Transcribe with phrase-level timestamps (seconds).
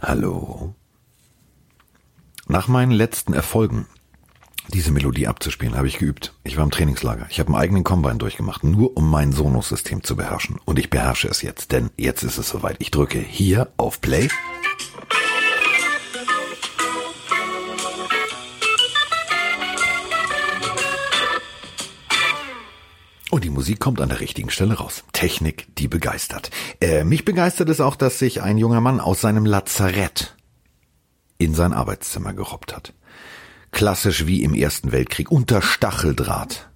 [0.00, 0.74] Hallo.
[2.46, 3.88] Nach meinen letzten Erfolgen,
[4.68, 6.34] diese Melodie abzuspielen, habe ich geübt.
[6.44, 7.26] Ich war im Trainingslager.
[7.30, 10.60] Ich habe einen eigenen Combine durchgemacht, nur um mein Sonos-System zu beherrschen.
[10.64, 12.76] Und ich beherrsche es jetzt, denn jetzt ist es soweit.
[12.78, 14.28] Ich drücke hier auf Play.
[23.38, 25.04] Und die Musik kommt an der richtigen Stelle raus.
[25.12, 26.50] Technik, die begeistert.
[26.80, 30.34] Äh, mich begeistert es auch, dass sich ein junger Mann aus seinem Lazarett
[31.38, 32.94] in sein Arbeitszimmer gerobbt hat.
[33.70, 36.68] Klassisch wie im Ersten Weltkrieg, unter Stacheldraht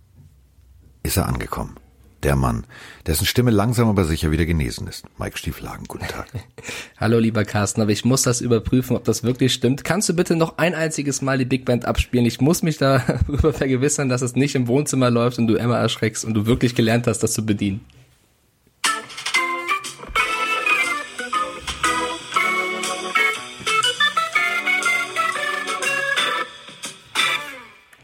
[1.02, 1.80] ist er angekommen
[2.23, 2.65] der Mann,
[3.07, 5.05] dessen Stimme langsam aber sicher wieder genesen ist.
[5.19, 6.27] Mike Stieflagen, guten Tag.
[6.99, 9.85] Hallo lieber Carsten, aber ich muss das überprüfen, ob das wirklich stimmt.
[9.85, 12.27] Kannst du bitte noch ein einziges Mal die Big Band abspielen?
[12.27, 16.25] Ich muss mich darüber vergewissern, dass es nicht im Wohnzimmer läuft und du Emma erschreckst
[16.25, 17.80] und du wirklich gelernt hast, das zu bedienen.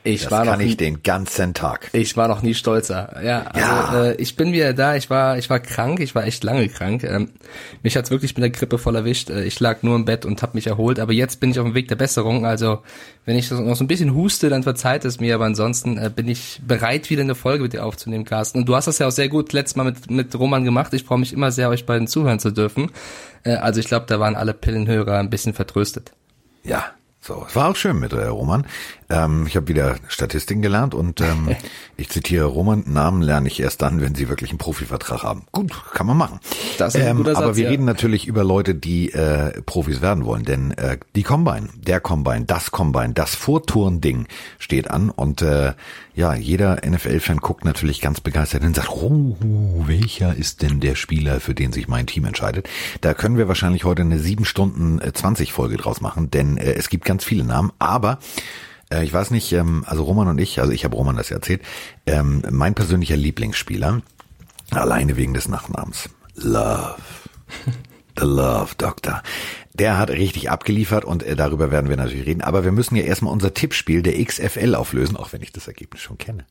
[0.08, 1.90] Ich das war kann noch nie, ich den ganzen Tag.
[1.92, 3.22] Ich war noch nie stolzer.
[3.22, 4.04] Ja, also, ja.
[4.06, 4.96] Äh, ich bin wieder da.
[4.96, 6.00] Ich war, ich war krank.
[6.00, 7.04] Ich war echt lange krank.
[7.04, 7.30] Ähm,
[7.82, 9.28] mich hat's wirklich mit der Grippe voll erwischt.
[9.28, 10.98] Äh, ich lag nur im Bett und habe mich erholt.
[10.98, 12.46] Aber jetzt bin ich auf dem Weg der Besserung.
[12.46, 12.78] Also
[13.26, 15.34] wenn ich noch so ein bisschen huste, dann verzeiht es mir.
[15.34, 18.60] Aber ansonsten äh, bin ich bereit, wieder eine Folge mit dir aufzunehmen, Carsten.
[18.60, 20.94] Und du hast das ja auch sehr gut letztes Mal mit mit Roman gemacht.
[20.94, 22.92] Ich freue mich immer sehr, euch beiden zuhören zu dürfen.
[23.42, 26.12] Äh, also ich glaube, da waren alle Pillenhörer ein bisschen vertröstet.
[26.64, 26.92] Ja,
[27.28, 28.66] so, es war auch schön mit äh, Roman.
[29.10, 31.54] Ähm, ich habe wieder Statistiken gelernt und ähm,
[31.96, 35.42] ich zitiere Roman, Namen lerne ich erst dann, wenn sie wirklich einen Profivertrag haben.
[35.52, 36.40] Gut, kann man machen.
[36.78, 37.70] Das ist ein ähm, guter Satz, aber wir ja.
[37.70, 42.46] reden natürlich über Leute, die äh, Profis werden wollen, denn äh, die Combine, der Combine,
[42.46, 44.26] das Combine, das Vorturn-Ding
[44.58, 45.74] steht an und äh,
[46.18, 49.36] ja, jeder NFL-Fan guckt natürlich ganz begeistert und sagt, oh,
[49.86, 52.68] welcher ist denn der Spieler, für den sich mein Team entscheidet?
[53.02, 56.72] Da können wir wahrscheinlich heute eine sieben Stunden äh, 20 Folge draus machen, denn äh,
[56.72, 58.18] es gibt ganz viele Namen, aber
[58.90, 61.62] äh, ich weiß nicht, ähm, also Roman und ich, also ich habe Roman das erzählt,
[62.06, 64.02] ähm, mein persönlicher Lieblingsspieler,
[64.70, 66.96] alleine wegen des Nachnamens, Love.
[68.18, 69.22] The Love Doctor.
[69.74, 72.42] Der hat richtig abgeliefert und äh, darüber werden wir natürlich reden.
[72.42, 76.02] Aber wir müssen ja erstmal unser Tippspiel der XFL auflösen, auch wenn ich das Ergebnis
[76.02, 76.44] schon kenne.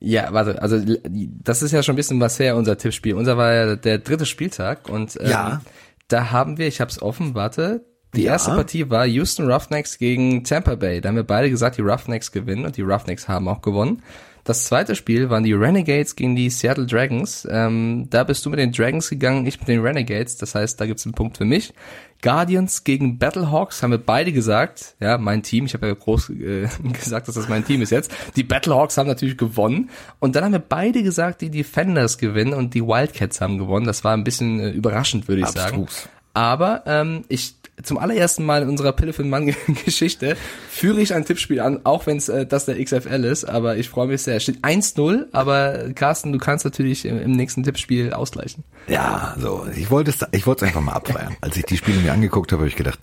[0.00, 3.14] Ja, warte, also das ist ja schon ein bisschen was her, unser Tippspiel.
[3.14, 5.60] Unser war ja der dritte Spieltag und ähm, ja.
[6.08, 7.84] da haben wir, ich habe es offen, warte,
[8.14, 8.32] die ja.
[8.32, 11.00] erste Partie war Houston Roughnecks gegen Tampa Bay.
[11.00, 14.02] Da haben wir beide gesagt, die Roughnecks gewinnen und die Roughnecks haben auch gewonnen.
[14.44, 17.46] Das zweite Spiel waren die Renegades gegen die Seattle Dragons.
[17.50, 20.38] Ähm, da bist du mit den Dragons gegangen, ich mit den Renegades.
[20.38, 21.74] Das heißt, da gibt's einen Punkt für mich.
[22.22, 24.96] Guardians gegen Battlehawks haben wir beide gesagt.
[24.98, 25.66] Ja, mein Team.
[25.66, 28.12] Ich habe ja groß äh, gesagt, dass das mein Team ist jetzt.
[28.34, 29.90] Die Battlehawks haben natürlich gewonnen.
[30.18, 33.86] Und dann haben wir beide gesagt, die Defenders gewinnen und die Wildcats haben gewonnen.
[33.86, 36.02] Das war ein bisschen äh, überraschend, würde ich Abstrus.
[36.02, 36.10] sagen.
[36.32, 39.54] Aber ähm, ich zum allerersten Mal in unserer Pille für den Mann
[39.84, 40.36] Geschichte
[40.70, 43.88] führe ich ein Tippspiel an, auch wenn es äh, das der XFL ist, aber ich
[43.88, 44.36] freue mich sehr.
[44.36, 48.64] Es steht 1-0, aber Carsten, du kannst natürlich im, im, nächsten Tippspiel ausgleichen.
[48.88, 51.36] Ja, so, ich wollte es ich wollte es einfach mal abfeiern.
[51.40, 52.98] Als ich die Spiele mir angeguckt habe, habe ich gedacht,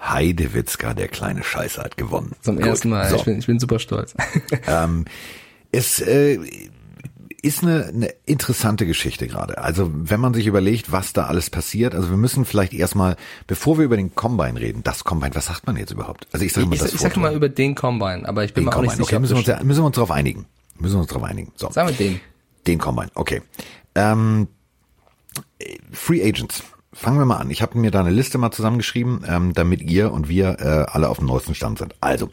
[0.00, 2.32] Heidewitzka, der kleine Scheiße hat gewonnen.
[2.40, 3.16] Zum Gut, ersten Mal, so.
[3.16, 4.14] ich, bin, ich bin super stolz.
[4.66, 5.04] Ähm,
[5.72, 6.38] es äh,
[7.44, 9.58] ist eine, eine interessante Geschichte gerade.
[9.58, 13.16] Also wenn man sich überlegt, was da alles passiert, also wir müssen vielleicht erstmal,
[13.46, 16.26] bevor wir über den Combine reden, das Combine, was sagt man jetzt überhaupt?
[16.32, 18.64] Also ich sage mal ich, das Ich sag mal über den Combine, aber ich bin
[18.64, 19.04] den mir auch nicht sicher.
[19.04, 20.46] Okay, müssen wir uns, müssen wir uns darauf einigen.
[20.78, 21.52] Müssen wir uns darauf einigen.
[21.56, 21.70] So.
[21.70, 22.20] Sagen wir den.
[22.66, 23.42] Den Combine, okay.
[23.94, 24.48] Ähm,
[25.92, 26.62] Free Agents.
[26.94, 27.50] Fangen wir mal an.
[27.50, 31.08] Ich habe mir da eine Liste mal zusammengeschrieben, ähm, damit ihr und wir äh, alle
[31.08, 31.94] auf dem neuesten Stand sind.
[32.00, 32.30] Also,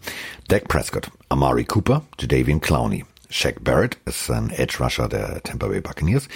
[0.48, 5.82] Dak Prescott, Amari Cooper, Jadavian Clowney, Shaq Barrett ist ein Edge Rusher der Tampa Bay
[5.82, 6.28] Buccaneers.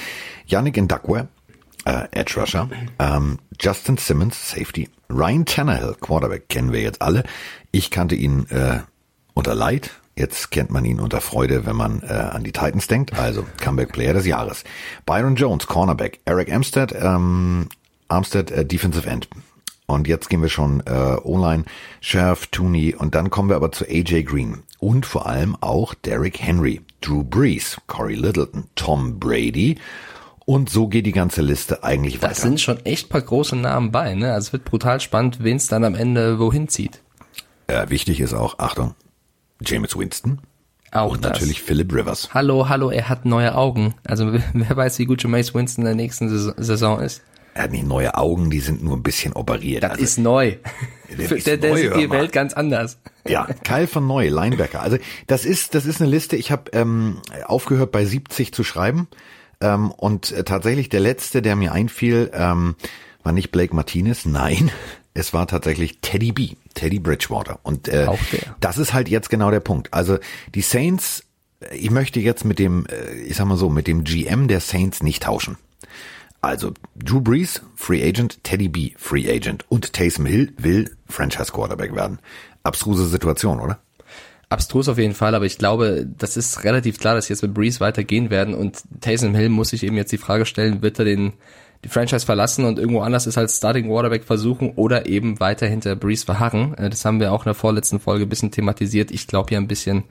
[0.47, 1.28] Yannick Ndakwe,
[1.85, 2.69] äh, Edge Rusher.
[2.97, 4.89] Ähm, Justin Simmons, Safety.
[5.09, 7.23] Ryan Tannehill, Quarterback, kennen wir jetzt alle.
[7.72, 8.79] Ich kannte ihn äh,
[9.33, 9.91] unter Leid.
[10.16, 13.13] Jetzt kennt man ihn unter Freude, wenn man äh, an die Titans denkt.
[13.19, 14.63] Also Comeback Player des Jahres.
[15.06, 16.22] Byron Jones, Cornerback.
[16.23, 17.67] Eric Armstead, ähm,
[18.07, 19.27] Armstead, äh, Defensive End.
[19.88, 21.65] Und jetzt gehen wir schon äh, online,
[22.00, 26.42] Sheriff, Tooney und dann kommen wir aber zu AJ Green und vor allem auch Derrick
[26.42, 29.77] Henry, Drew Brees, Corey Littleton, Tom Brady
[30.45, 32.30] und so geht die ganze Liste eigentlich weiter.
[32.30, 34.31] Das sind schon echt paar große Namen bei, ne?
[34.33, 37.01] Also es wird brutal spannend, wen es dann am Ende wohin zieht.
[37.68, 38.94] Äh, wichtig ist auch, Achtung,
[39.62, 40.39] James Winston.
[40.92, 41.33] Auch und das.
[41.33, 42.33] natürlich Philip Rivers.
[42.33, 43.95] Hallo, hallo, er hat neue Augen.
[44.06, 47.21] Also wer weiß, wie gut James Winston in der nächsten Saison ist.
[47.56, 49.81] Er hat nicht neue Augen, die sind nur ein bisschen operiert.
[49.81, 50.57] Das also, ist neu.
[51.18, 53.00] Der, der, der sieht die Welt ganz anders.
[53.25, 54.81] Ja, Kyle von Neu, Linebacker.
[54.81, 54.98] Also
[55.28, 56.36] das ist das ist eine Liste.
[56.36, 59.07] Ich habe ähm, aufgehört bei 70 zu schreiben
[59.62, 62.75] ähm, und äh, tatsächlich der letzte, der mir einfiel, ähm,
[63.24, 64.69] war nicht Blake Martinez, nein,
[65.13, 67.60] es war tatsächlich Teddy B, Teddy Bridgewater.
[67.63, 68.06] Und äh,
[68.60, 69.94] das ist halt jetzt genau der Punkt.
[69.94, 70.18] Also
[70.54, 71.24] die Saints,
[71.72, 75.02] ich möchte jetzt mit dem, äh, ich sag mal so, mit dem GM der Saints
[75.02, 75.57] nicht tauschen.
[76.45, 81.95] Also Drew Brees, Free Agent, Teddy B, Free Agent und Taysom Hill will Franchise Quarterback
[81.95, 82.19] werden.
[82.62, 83.80] Abstruse Situation, oder?
[84.50, 87.81] Abstrus auf jeden Fall, aber ich glaube, das ist relativ klar, dass jetzt mit Brees
[87.81, 91.33] weitergehen werden und Taysom Hill muss sich eben jetzt die Frage stellen, wird er den
[91.83, 95.95] die Franchise verlassen und irgendwo anders ist als Starting Quarterback versuchen oder eben weiter hinter
[95.95, 96.75] Brees verharren.
[96.75, 99.09] Äh, das haben wir auch in der vorletzten Folge ein bisschen thematisiert.
[99.09, 100.03] Ich glaube ja ein bisschen,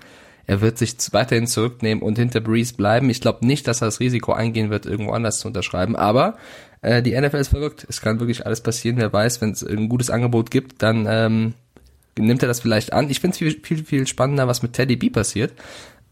[0.46, 3.11] er wird sich weiterhin zurücknehmen und hinter Brees bleiben.
[3.11, 5.96] Ich glaube nicht, dass er das Risiko eingehen wird, irgendwo anders zu unterschreiben.
[5.96, 6.37] Aber
[6.82, 7.87] äh, die NFL ist verrückt.
[7.88, 8.99] Es kann wirklich alles passieren.
[8.99, 11.55] Wer weiß, wenn es ein gutes Angebot gibt, dann ähm,
[12.19, 13.08] nimmt er das vielleicht an.
[13.11, 15.52] Ich finde es viel, viel, viel spannender, was mit Teddy B passiert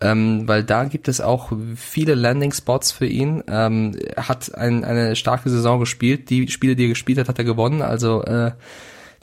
[0.02, 3.42] ähm, weil da gibt es auch viele Landing-Spots für ihn.
[3.46, 6.28] Ähm, hat ein, eine starke Saison gespielt.
[6.28, 7.82] Die Spiele, die er gespielt hat, hat er gewonnen.
[7.82, 8.50] Also äh,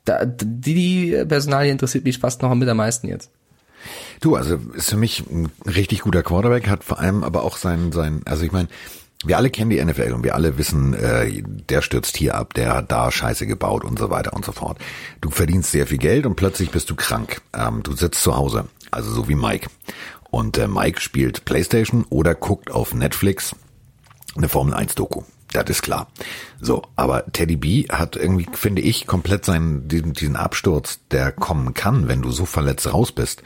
[0.05, 3.29] da, die, die Personalie interessiert mich fast noch mit am meisten jetzt.
[4.21, 7.91] Du, also ist für mich ein richtig guter Quarterback, hat vor allem aber auch sein,
[7.91, 8.67] sein, also ich meine,
[9.25, 12.73] wir alle kennen die NFL und wir alle wissen, äh, der stürzt hier ab, der
[12.73, 14.77] hat da Scheiße gebaut und so weiter und so fort.
[15.19, 17.41] Du verdienst sehr viel Geld und plötzlich bist du krank.
[17.53, 19.69] Ähm, du sitzt zu Hause, also so wie Mike.
[20.31, 23.55] Und äh, Mike spielt Playstation oder guckt auf Netflix
[24.37, 25.23] eine Formel 1 Doku.
[25.51, 26.07] Das ist klar.
[26.61, 31.73] So, aber Teddy B hat irgendwie, finde ich, komplett seinen, diesen, diesen Absturz, der kommen
[31.73, 33.41] kann, wenn du so verletzt raus bist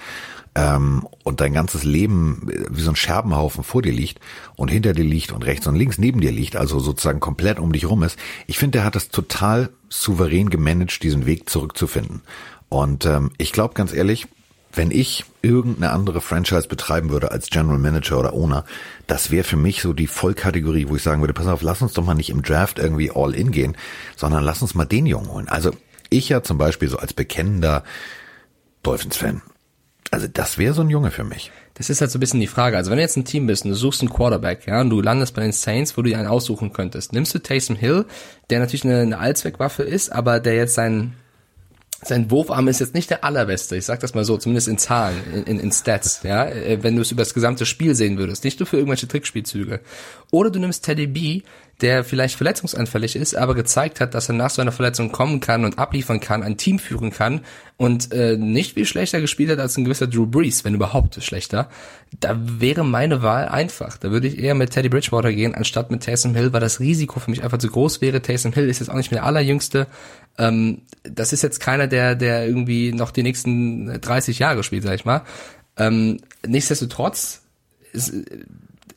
[0.55, 4.19] ähm, und dein ganzes Leben äh, wie so ein Scherbenhaufen vor dir liegt
[4.55, 7.71] und hinter dir liegt und rechts und links neben dir liegt, also sozusagen komplett um
[7.71, 8.19] dich rum ist.
[8.47, 12.21] Ich finde, der hat das total souverän gemanagt, diesen Weg zurückzufinden.
[12.69, 14.27] Und ähm, ich glaube ganz ehrlich,
[14.73, 18.65] wenn ich irgendeine andere Franchise betreiben würde als General Manager oder Owner,
[19.07, 21.93] das wäre für mich so die Vollkategorie, wo ich sagen würde, pass auf, lass uns
[21.93, 23.77] doch mal nicht im Draft irgendwie all in gehen,
[24.15, 25.47] sondern lass uns mal den Jungen holen.
[25.47, 25.71] Also
[26.09, 27.83] ich ja zum Beispiel so als bekennender
[28.81, 29.41] Dolphins-Fan.
[30.11, 31.51] Also das wäre so ein Junge für mich.
[31.75, 32.77] Das ist halt so ein bisschen die Frage.
[32.77, 35.01] Also wenn du jetzt ein Team bist und du suchst einen Quarterback, ja, und du
[35.01, 38.05] landest bei den Saints, wo du dir einen aussuchen könntest, nimmst du Taysom Hill,
[38.49, 41.15] der natürlich eine, eine Allzweckwaffe ist, aber der jetzt seinen
[42.05, 45.17] sein Wurfarm ist jetzt nicht der allerbeste, ich sag das mal so, zumindest in Zahlen,
[45.45, 48.59] in, in Stats, ja, äh, wenn du es über das gesamte Spiel sehen würdest, nicht
[48.59, 49.79] nur für irgendwelche Trickspielzüge.
[50.31, 51.41] Oder du nimmst Teddy B,
[51.81, 55.65] der vielleicht verletzungsanfällig ist, aber gezeigt hat, dass er nach so einer Verletzung kommen kann
[55.65, 57.41] und abliefern kann, ein Team führen kann
[57.77, 61.69] und äh, nicht viel schlechter gespielt hat als ein gewisser Drew Brees, wenn überhaupt schlechter,
[62.19, 63.97] da wäre meine Wahl einfach.
[63.97, 67.19] Da würde ich eher mit Teddy Bridgewater gehen, anstatt mit Taysom Hill, weil das Risiko
[67.19, 68.21] für mich einfach zu groß wäre.
[68.21, 69.87] Taysom Hill ist jetzt auch nicht mehr der allerjüngste.
[70.37, 74.95] Ähm, das ist jetzt keiner, der, der irgendwie noch die nächsten 30 Jahre spielt, sag
[74.95, 75.23] ich mal.
[75.77, 77.41] Ähm, nichtsdestotrotz
[77.93, 78.13] ist,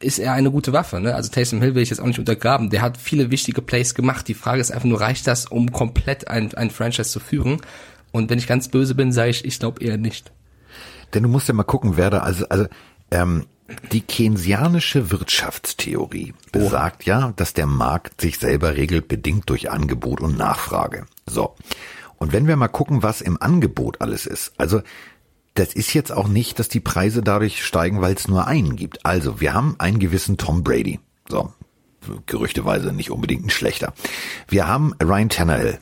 [0.00, 1.00] ist er eine gute Waffe.
[1.00, 1.14] Ne?
[1.14, 2.70] Also Taysom Hill will ich jetzt auch nicht untergraben.
[2.70, 4.28] Der hat viele wichtige Plays gemacht.
[4.28, 7.60] Die Frage ist einfach nur, reicht das, um komplett ein, ein Franchise zu führen?
[8.12, 10.32] Und wenn ich ganz böse bin, sage ich, ich glaube eher nicht.
[11.14, 12.66] Denn du musst ja mal gucken, wer da, also, also
[13.10, 13.46] ähm,
[13.92, 17.08] die keynesianische Wirtschaftstheorie besagt oh.
[17.08, 21.06] ja, dass der Markt sich selber regelt, bedingt durch Angebot und Nachfrage.
[21.26, 21.54] So.
[22.18, 24.82] Und wenn wir mal gucken, was im Angebot alles ist, also
[25.58, 29.04] das ist jetzt auch nicht, dass die Preise dadurch steigen, weil es nur einen gibt.
[29.04, 31.00] Also, wir haben einen gewissen Tom Brady.
[31.28, 31.52] So,
[32.26, 33.92] gerüchteweise nicht unbedingt ein schlechter.
[34.48, 35.78] Wir haben Ryan Tannehill,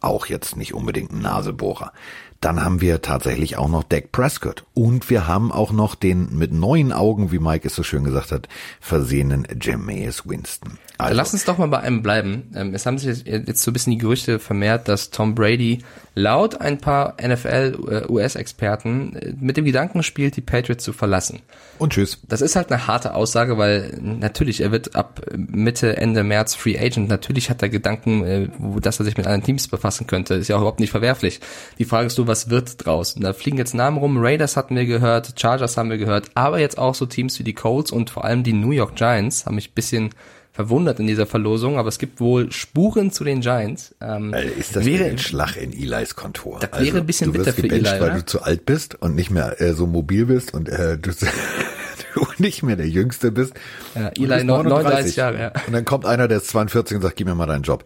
[0.00, 1.92] auch jetzt nicht unbedingt ein Nasebohrer.
[2.40, 4.64] Dann haben wir tatsächlich auch noch Dak Prescott.
[4.74, 8.30] Und wir haben auch noch den mit neuen Augen, wie Mike es so schön gesagt
[8.30, 8.48] hat,
[8.80, 10.78] versehenen Jameis Winston.
[10.98, 12.50] Also, Lass uns doch mal bei einem bleiben.
[12.54, 15.80] Ähm, es haben sich jetzt so ein bisschen die Gerüchte vermehrt, dass Tom Brady
[16.14, 21.40] laut ein paar NFL-US-Experten äh, mit dem Gedanken spielt, die Patriots zu verlassen.
[21.78, 22.18] Und tschüss.
[22.26, 26.78] Das ist halt eine harte Aussage, weil natürlich, er wird ab Mitte, Ende März Free
[26.78, 27.08] Agent.
[27.08, 28.48] Natürlich hat er Gedanken, äh,
[28.80, 30.34] dass er sich mit anderen Teams befassen könnte.
[30.34, 31.40] Ist ja auch überhaupt nicht verwerflich.
[31.78, 33.14] Die Frage ist nur, was wird draus?
[33.14, 34.16] Und da fliegen jetzt Namen rum.
[34.18, 37.52] Raiders hatten wir gehört, Chargers haben wir gehört, aber jetzt auch so Teams wie die
[37.52, 40.10] Colts und vor allem die New York Giants haben mich bisschen
[40.56, 43.94] verwundert in dieser Verlosung, aber es gibt wohl Spuren zu den Giants.
[44.00, 46.60] Ähm, äh, ist das wäre, ein Schlag in Eli's Kontor?
[46.60, 48.14] Das wäre also, ein bisschen bitter für Eli, weil oder?
[48.14, 51.10] du zu alt bist und nicht mehr äh, so mobil bist und äh, du,
[52.14, 53.52] du nicht mehr der Jüngste bist.
[53.94, 55.52] Ja, Eli 39 Jahre, ja.
[55.66, 57.84] Und dann kommt einer, der ist 42 und sagt, gib mir mal deinen Job.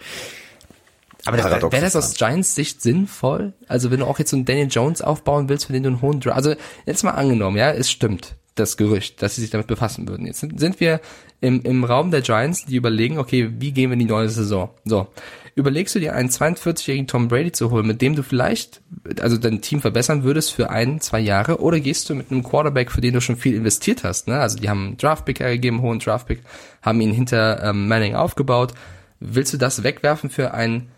[1.25, 3.53] Aber wäre das aus Giants Sicht sinnvoll?
[3.67, 6.03] Also wenn du auch jetzt so einen Daniel Jones aufbauen willst, für den du einen
[6.03, 6.55] hohen Draft, also
[6.87, 10.25] jetzt mal angenommen, ja, es stimmt das Gerücht, dass sie sich damit befassen würden.
[10.27, 11.01] Jetzt sind, sind wir
[11.41, 14.71] im, im Raum der Giants, die überlegen, okay, wie gehen wir in die neue Saison?
[14.85, 15.09] So.
[15.55, 18.83] Überlegst du dir einen 42-jährigen Tom Brady zu holen, mit dem du vielleicht,
[19.21, 22.93] also dein Team verbessern würdest für ein, zwei Jahre, oder gehst du mit einem Quarterback,
[22.93, 24.39] für den du schon viel investiert hast, ne?
[24.39, 26.41] Also die haben einen Draftpick hergegeben, hohen Draftpick,
[26.83, 28.75] haben ihn hinter ähm, Manning aufgebaut.
[29.19, 30.89] Willst du das wegwerfen für einen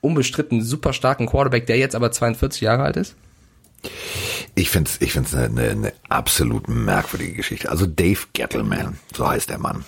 [0.00, 3.16] unbestritten super starken Quarterback, der jetzt aber 42 Jahre alt ist?
[4.54, 7.70] Ich finde es ich find's eine, eine, eine absolut merkwürdige Geschichte.
[7.70, 9.84] Also Dave Gettleman, so heißt der Mann,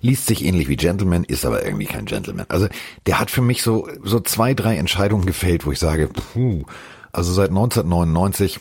[0.00, 2.46] liest sich ähnlich wie Gentleman, ist aber irgendwie kein Gentleman.
[2.48, 2.68] Also
[3.06, 6.64] der hat für mich so, so zwei, drei Entscheidungen gefällt, wo ich sage, puh,
[7.12, 8.60] also seit 1999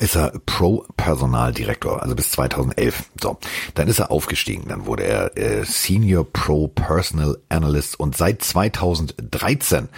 [0.00, 3.04] ist er Pro-Personaldirektor, also bis 2011.
[3.20, 3.38] So,
[3.74, 9.88] dann ist er aufgestiegen, dann wurde er äh, Senior Pro Personal Analyst und seit 2013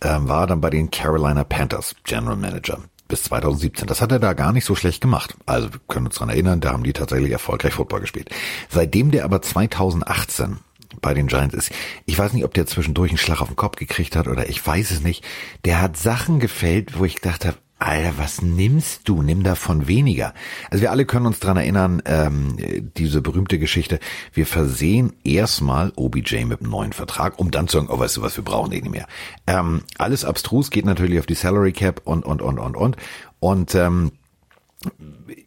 [0.00, 2.78] äh, war er dann bei den Carolina Panthers General Manager
[3.12, 3.86] bis 2017.
[3.86, 5.36] Das hat er da gar nicht so schlecht gemacht.
[5.44, 8.30] Also wir können uns dran erinnern, da haben die tatsächlich erfolgreich Football gespielt.
[8.70, 10.60] Seitdem der aber 2018
[11.02, 11.72] bei den Giants ist,
[12.06, 14.66] ich weiß nicht, ob der zwischendurch einen Schlag auf den Kopf gekriegt hat oder ich
[14.66, 15.26] weiß es nicht.
[15.66, 19.22] Der hat Sachen gefällt, wo ich gedacht habe, Alter, was nimmst du?
[19.22, 20.34] Nimm davon weniger.
[20.70, 22.56] Also wir alle können uns dran erinnern, ähm,
[22.96, 23.98] diese berühmte Geschichte.
[24.32, 28.22] Wir versehen erstmal OBJ mit einem neuen Vertrag, um dann zu sagen, oh, weißt du
[28.22, 29.06] was, wir brauchen den nicht mehr.
[29.46, 32.96] Ähm, alles abstrus geht natürlich auf die Salary Cap und, und, und, und, und.
[33.40, 34.12] Und ähm,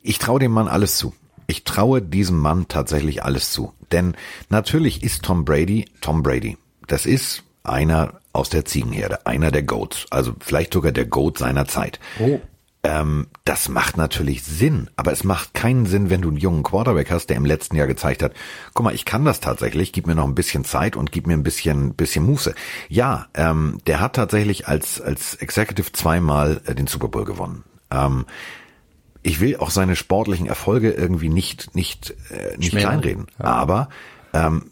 [0.01, 1.13] ich traue dem Mann alles zu.
[1.47, 3.73] Ich traue diesem Mann tatsächlich alles zu.
[3.91, 4.15] Denn
[4.49, 6.57] natürlich ist Tom Brady Tom Brady.
[6.87, 11.65] Das ist einer aus der Ziegenherde, einer der Goats, also vielleicht sogar der Goat seiner
[11.65, 11.99] Zeit.
[12.19, 12.39] Oh.
[12.83, 17.09] Ähm, das macht natürlich Sinn, aber es macht keinen Sinn, wenn du einen jungen Quarterback
[17.09, 18.33] hast, der im letzten Jahr gezeigt hat,
[18.75, 21.33] guck mal, ich kann das tatsächlich, gib mir noch ein bisschen Zeit und gib mir
[21.33, 22.53] ein bisschen, bisschen Muße.
[22.87, 27.63] Ja, ähm, der hat tatsächlich als, als Executive zweimal äh, den Super Bowl gewonnen.
[27.89, 28.25] Ähm,
[29.23, 33.45] ich will auch seine sportlichen Erfolge irgendwie nicht, nicht, äh, nicht kleinreden, ja.
[33.45, 33.89] aber
[34.33, 34.69] ähm,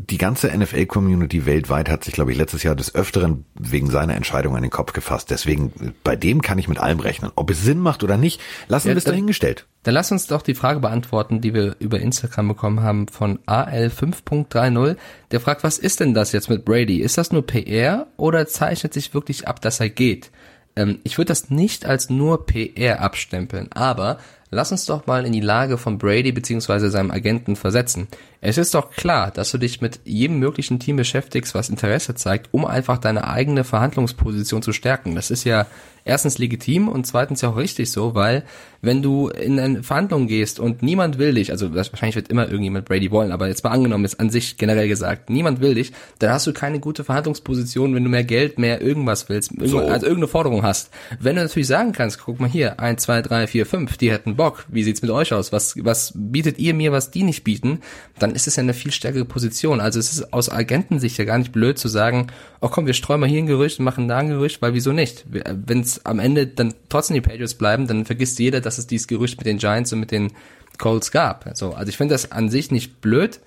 [0.00, 4.54] die ganze NFL-Community weltweit hat sich, glaube ich, letztes Jahr des Öfteren wegen seiner Entscheidung
[4.54, 5.30] an den Kopf gefasst.
[5.30, 7.32] Deswegen, bei dem kann ich mit allem rechnen.
[7.34, 9.66] Ob es Sinn macht oder nicht, lassen ja, wir es dahingestellt.
[9.82, 14.96] Dann lass uns doch die Frage beantworten, die wir über Instagram bekommen haben von AL5.30.
[15.32, 17.00] Der fragt, was ist denn das jetzt mit Brady?
[17.00, 20.30] Ist das nur PR oder zeichnet sich wirklich ab, dass er geht?
[20.76, 24.18] Ähm, ich würde das nicht als nur PR abstempeln, aber
[24.50, 28.08] lass uns doch mal in die Lage von Brady beziehungsweise seinem Agenten versetzen.
[28.40, 32.48] Es ist doch klar, dass du dich mit jedem möglichen Team beschäftigst, was Interesse zeigt,
[32.52, 35.14] um einfach deine eigene Verhandlungsposition zu stärken.
[35.14, 35.66] Das ist ja
[36.08, 38.44] erstens legitim und zweitens ja auch richtig so, weil
[38.80, 42.86] wenn du in eine Verhandlung gehst und niemand will dich, also wahrscheinlich wird immer irgendjemand
[42.86, 46.30] Brady wollen, aber jetzt mal angenommen ist an sich generell gesagt, niemand will dich, dann
[46.30, 49.78] hast du keine gute Verhandlungsposition, wenn du mehr Geld, mehr irgendwas willst, so.
[49.80, 50.90] also irgendeine Forderung hast.
[51.20, 54.36] Wenn du natürlich sagen kannst, guck mal hier, eins, zwei, drei, vier, fünf, die hätten
[54.36, 55.52] Bock, wie sieht's mit euch aus?
[55.52, 57.80] Was, was bietet ihr mir, was die nicht bieten?
[58.18, 59.80] Dann ist es ja eine viel stärkere Position.
[59.80, 62.28] Also es ist aus Agentensicht ja gar nicht blöd zu sagen,
[62.60, 64.92] oh komm, wir streuen mal hier ein Gerücht und machen da ein Gerücht, weil wieso
[64.92, 65.24] nicht?
[65.28, 69.38] Wenn am Ende dann trotzdem die Patriots bleiben, dann vergisst jeder, dass es dieses Gerücht
[69.38, 70.32] mit den Giants und mit den
[70.78, 71.46] Colts gab.
[71.46, 73.40] Also, also ich finde das an sich nicht blöd.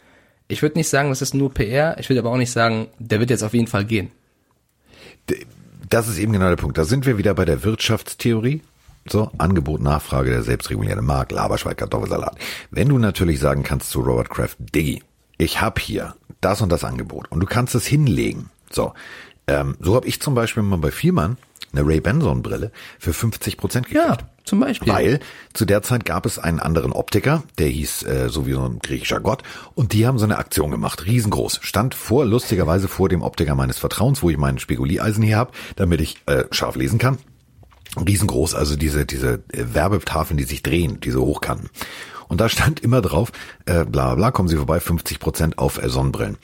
[0.47, 1.97] Ich würde nicht sagen, das ist nur PR.
[1.99, 4.11] Ich würde aber auch nicht sagen, der wird jetzt auf jeden Fall gehen.
[5.89, 6.77] Das ist eben genau der Punkt.
[6.77, 8.61] Da sind wir wieder bei der Wirtschaftstheorie.
[9.09, 12.37] So, Angebot, Nachfrage, der selbstregulierte Markt, Laberschweig, Kartoffelsalat.
[12.69, 15.01] Wenn du natürlich sagen kannst zu Robert Kraft, Diggi,
[15.37, 18.51] ich hab hier das und das Angebot und du kannst es hinlegen.
[18.69, 18.93] So,
[19.51, 21.37] ähm, so habe ich zum Beispiel mal bei Viermann
[21.73, 24.05] eine Ray Benson Brille für 50 Prozent gekriegt.
[24.05, 24.91] Ja, zum Beispiel.
[24.91, 25.19] Weil
[25.53, 28.79] zu der Zeit gab es einen anderen Optiker, der hieß äh, so wie so ein
[28.79, 29.43] griechischer Gott
[29.75, 31.59] und die haben so eine Aktion gemacht, riesengroß.
[31.61, 36.01] Stand vor, lustigerweise vor dem Optiker meines Vertrauens, wo ich meinen Spigulieisen hier habe, damit
[36.01, 37.17] ich äh, scharf lesen kann.
[37.97, 41.69] Riesengroß, also diese, diese äh, Werbetafeln, die sich drehen, diese Hochkanten.
[42.27, 43.33] Und da stand immer drauf,
[43.65, 46.37] äh, bla bla, kommen Sie vorbei, 50 Prozent auf äh, Sonnenbrillen.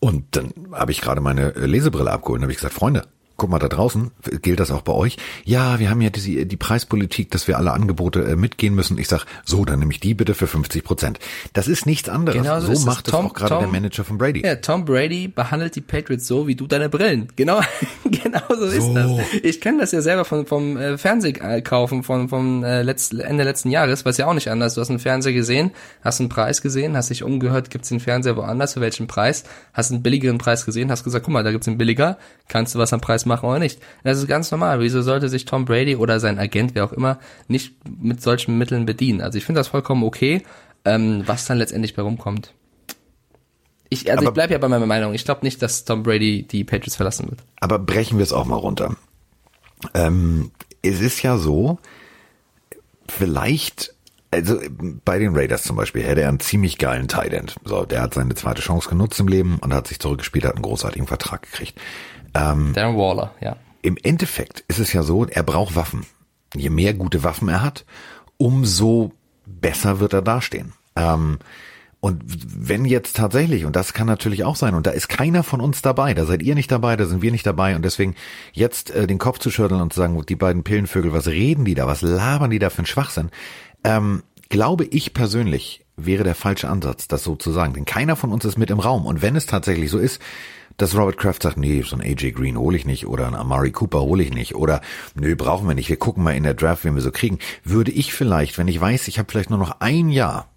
[0.00, 3.06] Und dann habe ich gerade meine Lesebrille abgeholt und habe ich gesagt, Freunde,
[3.38, 4.10] guck mal da draußen,
[4.42, 5.16] gilt das auch bei euch?
[5.44, 8.98] Ja, wir haben ja die, die Preispolitik, dass wir alle Angebote äh, mitgehen müssen.
[8.98, 11.20] Ich sag, so, dann nehme ich die bitte für 50 Prozent.
[11.52, 12.42] Das ist nichts anderes.
[12.42, 14.42] Genau so, so macht es auch gerade der Manager von Brady.
[14.44, 17.28] Ja, Tom Brady behandelt die Patriots so, wie du deine Brillen.
[17.36, 17.60] Genau,
[18.04, 18.64] genau so, so.
[18.66, 19.10] ist das.
[19.44, 23.70] Ich kenne das ja selber von, vom äh, Fernsehkaufen von, vom äh, letzt, Ende letzten
[23.70, 24.74] Jahres, was ja auch nicht anders.
[24.74, 25.70] Du hast einen Fernseher gesehen,
[26.02, 29.92] hast einen Preis gesehen, hast dich umgehört, gibt's den Fernseher woanders, für welchen Preis, hast
[29.92, 32.18] einen billigeren Preis gesehen, hast gesagt, guck mal, da gibt's einen billiger,
[32.48, 33.80] kannst du was am Preis machen oder nicht.
[34.02, 34.80] Das ist ganz normal.
[34.80, 38.86] Wieso sollte sich Tom Brady oder sein Agent, wer auch immer, nicht mit solchen Mitteln
[38.86, 39.20] bedienen?
[39.20, 40.42] Also ich finde das vollkommen okay,
[40.84, 42.54] ähm, was dann letztendlich bei rumkommt.
[43.90, 45.14] Ich, also aber, ich bleibe ja bei meiner Meinung.
[45.14, 47.40] Ich glaube nicht, dass Tom Brady die Patriots verlassen wird.
[47.60, 48.96] Aber brechen wir es auch mal runter.
[49.94, 50.50] Ähm,
[50.82, 51.78] es ist ja so,
[53.08, 53.94] vielleicht
[54.30, 54.60] also
[55.04, 57.56] bei den Raiders zum Beispiel hätte er einen ziemlich geilen Tight End.
[57.64, 60.62] So, der hat seine zweite Chance genutzt im Leben und hat sich zurückgespielt, hat einen
[60.62, 61.80] großartigen Vertrag gekriegt.
[62.38, 63.56] Ähm, Darren Waller, ja.
[63.82, 66.06] Im Endeffekt ist es ja so, er braucht Waffen.
[66.54, 67.84] Je mehr gute Waffen er hat,
[68.36, 69.12] umso
[69.46, 70.72] besser wird er dastehen.
[70.96, 71.38] Ähm,
[72.00, 75.60] Und wenn jetzt tatsächlich, und das kann natürlich auch sein, und da ist keiner von
[75.60, 78.14] uns dabei, da seid ihr nicht dabei, da sind wir nicht dabei, und deswegen
[78.52, 81.74] jetzt äh, den Kopf zu schütteln und zu sagen, die beiden Pillenvögel, was reden die
[81.74, 83.30] da, was labern die da für einen Schwachsinn,
[83.82, 87.74] ähm, glaube ich persönlich, wäre der falsche Ansatz, das so zu sagen.
[87.74, 89.06] Denn keiner von uns ist mit im Raum.
[89.06, 90.20] Und wenn es tatsächlich so ist,
[90.76, 93.72] dass Robert Kraft sagt, nee, so ein AJ Green hole ich nicht oder ein Amari
[93.72, 94.80] Cooper hole ich nicht oder
[95.14, 97.90] nö, brauchen wir nicht, wir gucken mal in der Draft, wen wir so kriegen, würde
[97.90, 100.48] ich vielleicht, wenn ich weiß, ich habe vielleicht nur noch ein Jahr,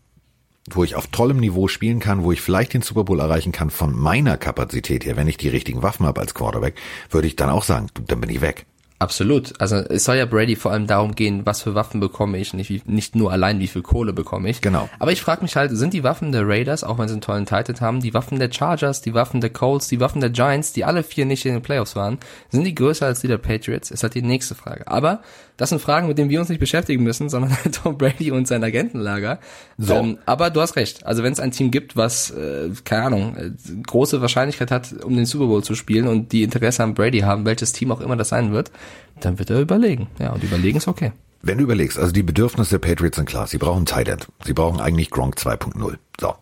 [0.69, 3.71] wo ich auf tollem Niveau spielen kann, wo ich vielleicht den Super Bowl erreichen kann
[3.71, 6.75] von meiner Kapazität her, wenn ich die richtigen Waffen habe als Quarterback,
[7.09, 8.67] würde ich dann auch sagen, dann bin ich weg.
[9.01, 9.59] Absolut.
[9.59, 12.69] Also es soll ja Brady vor allem darum gehen, was für Waffen bekomme ich, nicht,
[12.69, 14.61] wie, nicht nur allein, wie viel Kohle bekomme ich.
[14.61, 14.87] Genau.
[14.99, 17.47] Aber ich frage mich halt, sind die Waffen der Raiders, auch wenn sie einen tollen
[17.47, 20.85] Titan haben, die Waffen der Chargers, die Waffen der Colts, die Waffen der Giants, die
[20.85, 23.89] alle vier nicht in den Playoffs waren, sind die größer als die der Patriots?
[23.89, 24.87] Ist halt die nächste Frage.
[24.87, 25.21] Aber
[25.61, 28.63] das sind Fragen, mit denen wir uns nicht beschäftigen müssen, sondern Tom Brady und sein
[28.63, 29.37] Agentenlager.
[29.77, 29.93] So.
[29.93, 31.05] Ähm, aber du hast recht.
[31.05, 33.51] Also wenn es ein Team gibt, was, äh, keine Ahnung, äh,
[33.85, 37.45] große Wahrscheinlichkeit hat, um den Super Bowl zu spielen und die Interesse an Brady haben,
[37.45, 38.71] welches Team auch immer das sein wird,
[39.19, 40.07] dann wird er überlegen.
[40.17, 41.11] Ja, und überlegen ist okay.
[41.43, 43.45] Wenn du überlegst, also die Bedürfnisse der Patriots sind klar.
[43.45, 44.29] Sie brauchen Tight End.
[44.43, 45.97] Sie brauchen eigentlich Gronk 2.0.
[46.19, 46.33] So.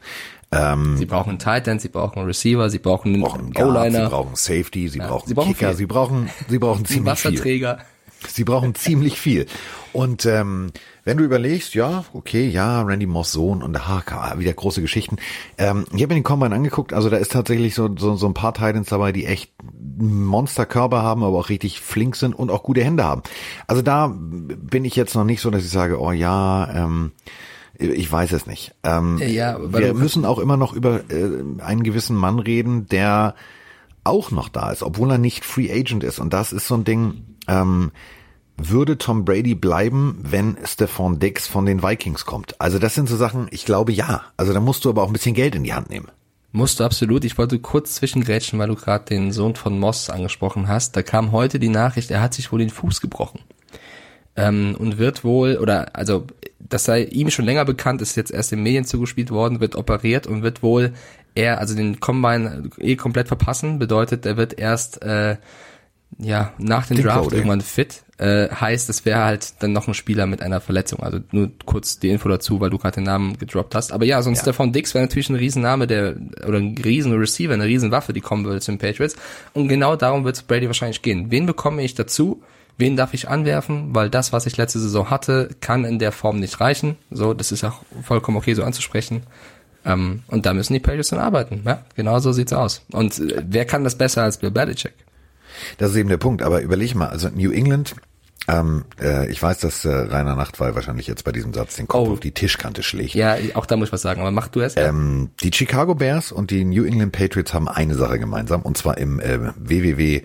[0.53, 4.05] Ähm, sie brauchen einen Tight End, sie brauchen einen Receiver, sie brauchen einen O-Liner.
[4.05, 5.77] Sie brauchen Safety, sie ja, brauchen sie brauchen Kicker, viel.
[5.77, 7.79] sie brauchen, sie brauchen ziemlich Wasserträger.
[7.79, 7.85] viel.
[8.27, 9.45] Sie brauchen ziemlich viel.
[9.93, 10.71] Und ähm,
[11.03, 14.03] wenn du überlegst, ja, okay, ja, Randy Moss Sohn und ha,
[14.37, 15.17] wieder große Geschichten.
[15.57, 18.33] Ähm, ich habe mir den Combine angeguckt, also da ist tatsächlich so, so, so ein
[18.33, 19.51] paar Titans dabei, die echt
[19.97, 23.23] Monsterkörper haben, aber auch richtig flink sind und auch gute Hände haben.
[23.67, 27.11] Also da bin ich jetzt noch nicht so, dass ich sage, oh ja, ähm,
[27.79, 28.75] ich weiß es nicht.
[28.83, 33.35] Ähm, ja, wir müssen auch immer noch über äh, einen gewissen Mann reden, der
[34.03, 36.19] auch noch da ist, obwohl er nicht Free Agent ist.
[36.19, 37.91] Und das ist so ein Ding, ähm,
[38.57, 42.59] würde Tom Brady bleiben, wenn Stephon Dix von den Vikings kommt?
[42.59, 44.23] Also das sind so Sachen, ich glaube ja.
[44.37, 46.09] Also da musst du aber auch ein bisschen Geld in die Hand nehmen.
[46.51, 47.23] Musst du absolut.
[47.25, 50.95] Ich wollte kurz zwischengrätschen, weil du gerade den Sohn von Moss angesprochen hast.
[50.95, 53.41] Da kam heute die Nachricht, er hat sich wohl den Fuß gebrochen.
[54.35, 56.25] Ähm, und wird wohl, oder also
[56.59, 60.27] das sei ihm schon länger bekannt, ist jetzt erst in Medien zugespielt worden, wird operiert
[60.27, 60.93] und wird wohl
[61.35, 65.37] er, also den Combine eh komplett verpassen, bedeutet, er wird erst äh,
[66.17, 67.35] ja, nach dem Draft Cody.
[67.37, 71.01] irgendwann fit, äh, heißt, es wäre halt dann noch ein Spieler mit einer Verletzung.
[71.01, 73.93] Also nur kurz die Info dazu, weil du gerade den Namen gedroppt hast.
[73.93, 74.43] Aber ja, sonst ja.
[74.43, 76.15] Stefan Dix wäre natürlich ein Riesenname, der,
[76.45, 79.15] oder ein riesen Receiver, eine riesen Waffe, die kommen würde zu den Patriots.
[79.53, 81.31] Und genau darum wird es Brady wahrscheinlich gehen.
[81.31, 82.41] Wen bekomme ich dazu?
[82.77, 83.93] Wen darf ich anwerfen?
[83.93, 86.97] Weil das, was ich letzte Saison hatte, kann in der Form nicht reichen.
[87.11, 89.23] So, das ist auch vollkommen okay, so anzusprechen.
[89.85, 91.63] Ähm, und da müssen die Patriots dann arbeiten.
[91.65, 92.81] Ja, genau so sieht's aus.
[92.91, 94.93] Und äh, wer kann das besser als Bill Belichick?
[95.77, 96.41] Das ist eben der Punkt.
[96.41, 97.95] Aber überleg mal, also New England,
[98.47, 102.07] ähm, äh, ich weiß, dass äh, Rainer Nachtwey wahrscheinlich jetzt bei diesem Satz den Kopf
[102.07, 102.13] oh.
[102.13, 103.13] auf die Tischkante schlägt.
[103.13, 104.75] Ja, auch da muss ich was sagen, aber mach du es.
[104.75, 108.97] Ähm, die Chicago Bears und die New England Patriots haben eine Sache gemeinsam, und zwar
[108.97, 110.23] im äh, www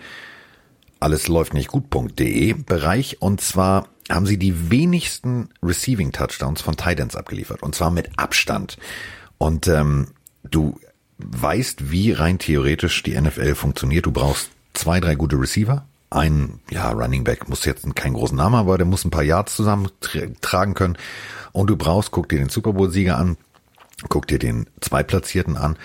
[1.05, 7.15] alles läuft nicht gut.de Bereich und zwar haben sie die wenigsten Receiving Touchdowns von Titans
[7.15, 8.79] abgeliefert und zwar mit Abstand.
[9.39, 10.09] Und ähm,
[10.43, 10.79] du
[11.19, 14.07] weißt, wie rein theoretisch die NFL funktioniert.
[14.07, 15.85] Du brauchst zwei, drei gute Receiver.
[16.11, 19.23] Ein, ja, Running Back muss jetzt keinen großen Namen haben, aber der muss ein paar
[19.23, 19.89] Yards zusammen
[20.41, 20.97] tragen können.
[21.53, 23.37] Und du brauchst, guck dir den Super Bowl-Sieger an,
[24.09, 25.77] guck dir den Zweitplatzierten an.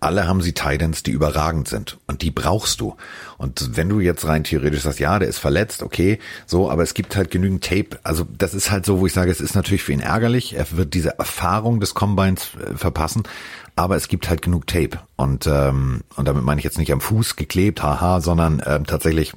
[0.00, 1.98] Alle haben sie Titans, die überragend sind.
[2.06, 2.96] Und die brauchst du.
[3.38, 6.94] Und wenn du jetzt rein theoretisch sagst, ja, der ist verletzt, okay, so, aber es
[6.94, 7.98] gibt halt genügend Tape.
[8.02, 10.54] Also das ist halt so, wo ich sage, es ist natürlich für ihn ärgerlich.
[10.54, 13.24] Er wird diese Erfahrung des Combines äh, verpassen
[13.78, 17.02] aber es gibt halt genug Tape und ähm, und damit meine ich jetzt nicht am
[17.02, 19.34] Fuß geklebt, haha, sondern ähm, tatsächlich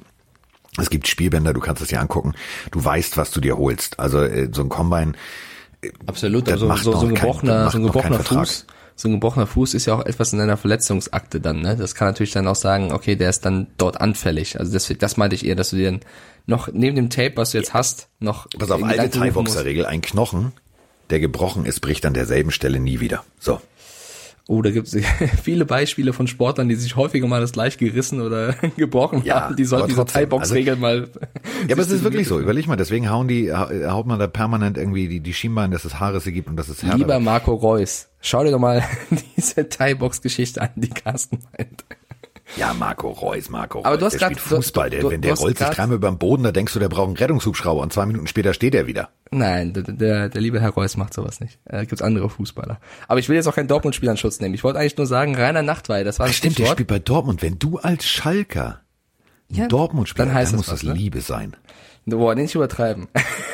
[0.78, 2.34] es gibt Spielbänder, du kannst es dir angucken,
[2.70, 3.98] du weißt, was du dir holst.
[3.98, 5.12] Also äh, so ein Combine
[6.06, 8.66] Absolut, also so, so ein gebrochener, kein, so ein gebrochener Fuß,
[8.96, 11.76] so ein gebrochener Fuß ist ja auch etwas in einer Verletzungsakte dann, ne?
[11.76, 14.58] Das kann natürlich dann auch sagen, okay, der ist dann dort anfällig.
[14.58, 16.00] Also das, das meinte ich eher, dass du dir
[16.46, 18.46] noch neben dem Tape, was du jetzt hast, noch.
[18.58, 20.52] Pass auf, alte Thai-Boxer-Regel, ein Knochen,
[21.08, 23.24] der gebrochen ist, bricht an derselben Stelle nie wieder.
[23.38, 23.60] So.
[24.48, 24.96] Oh, da gibt es
[25.42, 29.56] viele Beispiele von Sportlern, die sich häufiger mal das Gleich gerissen oder gebrochen ja, haben.
[29.56, 31.08] Die sollten diese Thai-Box-Regeln also, mal.
[31.68, 32.40] Ja, aber es ist wirklich so.
[32.40, 36.00] Überleg mal, deswegen hauen die, haut man da permanent irgendwie die, die Schienbeine, dass es
[36.00, 38.82] Haarrisse gibt und dass es härter Lieber Marco Reus, schau dir doch mal
[39.36, 41.84] diese Thai-Box-Geschichte an, die Carsten meint.
[42.56, 43.86] Ja, Marco Reus, Marco Reus.
[43.86, 46.10] Aber du hast der grad, spielt Fußball, der, du, wenn der rollt sich dreimal über
[46.10, 48.86] den Boden, da denkst du, der braucht einen Rettungshubschrauber und zwei Minuten später steht er
[48.86, 49.10] wieder.
[49.30, 51.58] Nein, der, der, der liebe Herr Reus macht sowas nicht.
[51.64, 52.80] Äh, gibt's andere Fußballer.
[53.06, 54.54] Aber ich will jetzt auch keinen Dortmund-Spieler in Schutz nehmen.
[54.54, 57.42] Ich wollte eigentlich nur sagen, reiner Nachtweih, das war ein Stimmt, der spielt bei Dortmund.
[57.42, 58.80] Wenn du als Schalker
[59.48, 60.92] Ja, Dortmund-Spieler, dann heißt dann muss das ne?
[60.92, 61.56] Liebe sein.
[62.06, 63.08] Boah, nicht übertreiben.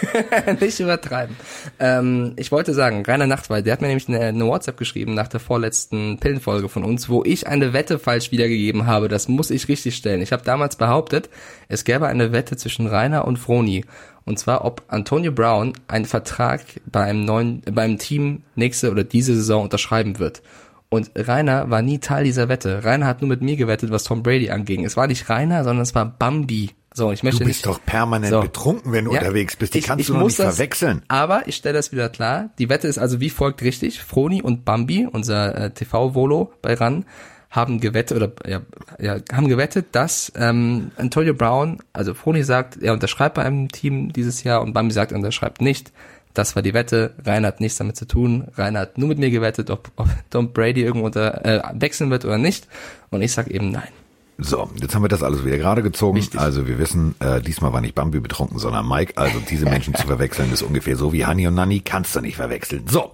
[0.61, 1.37] nicht übertreiben.
[1.79, 5.29] Ähm, ich wollte sagen, Rainer Nachtwald, der hat mir nämlich eine, eine, WhatsApp geschrieben nach
[5.29, 9.09] der vorletzten Pillenfolge von uns, wo ich eine Wette falsch wiedergegeben habe.
[9.09, 10.23] Das muss ich richtig stellen.
[10.23, 11.29] Ich habe damals behauptet,
[11.69, 13.85] es gäbe eine Wette zwischen Rainer und Froni.
[14.25, 19.65] Und zwar, ob Antonio Brown einen Vertrag beim neuen, beim Team nächste oder diese Saison
[19.65, 20.43] unterschreiben wird.
[20.89, 22.85] Und Rainer war nie Teil dieser Wette.
[22.85, 24.85] Rainer hat nur mit mir gewettet, was Tom Brady anging.
[24.85, 26.71] Es war nicht Rainer, sondern es war Bambi.
[26.97, 28.41] So, ich möchte du bist nicht, doch permanent so.
[28.41, 29.75] betrunken, wenn du ja, unterwegs bist.
[29.75, 31.03] Die ich, kannst ich du nicht das, verwechseln.
[31.09, 32.49] Aber ich stelle das wieder klar.
[32.59, 34.01] Die Wette ist also wie folgt richtig.
[34.01, 37.05] Froni und Bambi, unser äh, TV-Volo bei RAN,
[37.51, 38.63] haben gewettet oder ja,
[38.99, 44.15] ja haben gewettet, dass ähm, Antonio Brown, also Froni sagt, er unterschreibt bei einem Team
[44.15, 45.93] dieses Jahr und Bambi sagt, er unterschreibt nicht.
[46.33, 47.13] Das war die Wette.
[47.27, 48.49] Rainer hat nichts damit zu tun.
[48.57, 52.25] Rainer hat nur mit mir gewettet, ob, ob Tom Brady irgendwo unter, äh, wechseln wird
[52.25, 52.69] oder nicht.
[53.11, 53.89] Und ich sag eben nein.
[54.39, 56.19] So, jetzt haben wir das alles wieder gerade gezogen.
[56.19, 56.39] Richtig.
[56.39, 59.15] Also wir wissen, äh, diesmal war nicht Bambi betrunken, sondern Mike.
[59.17, 62.37] Also diese Menschen zu verwechseln ist ungefähr so wie Hani und Nanni, kannst du nicht
[62.37, 62.85] verwechseln.
[62.87, 63.11] So.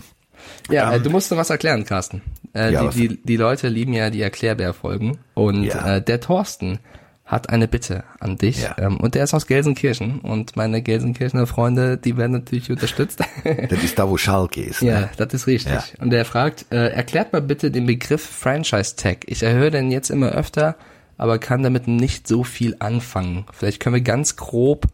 [0.71, 2.23] Ja, ähm, du musst noch was erklären, Carsten.
[2.55, 5.19] Äh, ja, die, die, die Leute lieben ja die Erklärbär-Folgen.
[5.35, 5.97] Und ja.
[5.97, 6.79] äh, der Thorsten
[7.25, 8.63] hat eine Bitte an dich.
[8.63, 8.77] Ja.
[8.79, 10.21] Ähm, und der ist aus Gelsenkirchen.
[10.21, 13.21] Und meine Gelsenkirchener Freunde, die werden natürlich unterstützt.
[13.45, 14.83] das ist da, wo Schalke ist.
[14.83, 14.91] Ne?
[14.91, 15.73] Ja, das ist richtig.
[15.73, 15.85] Ja.
[16.01, 19.25] Und der fragt, äh, erklärt mal bitte den Begriff Franchise Tag.
[19.27, 20.77] Ich erhöhe den jetzt immer öfter,
[21.23, 23.47] aber kann damit nicht so viel anfangen.
[23.53, 24.89] Vielleicht können wir ganz grob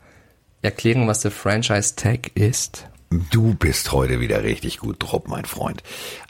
[0.61, 2.87] erklären, was der Franchise Tag ist.
[3.31, 5.83] Du bist heute wieder richtig gut drauf, mein Freund.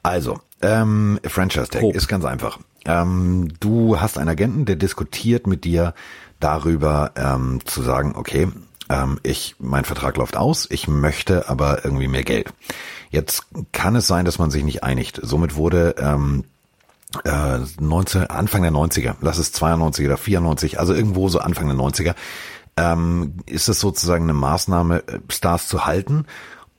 [0.04, 2.60] Also, ähm, Franchise Tag ist ganz einfach.
[2.84, 5.94] Ähm, du hast einen Agenten, der diskutiert mit dir
[6.38, 8.46] darüber, ähm, zu sagen, okay,
[8.88, 12.52] ähm, ich, mein Vertrag läuft aus, ich möchte aber irgendwie mehr Geld.
[13.10, 15.18] Jetzt kann es sein, dass man sich nicht einigt.
[15.24, 16.44] Somit wurde ähm,
[17.24, 21.76] äh, 19, Anfang der 90er, lass es 92 oder 94, also irgendwo so Anfang der
[21.76, 22.14] 90er,
[22.76, 26.26] ähm, ist es sozusagen eine Maßnahme, äh, Stars zu halten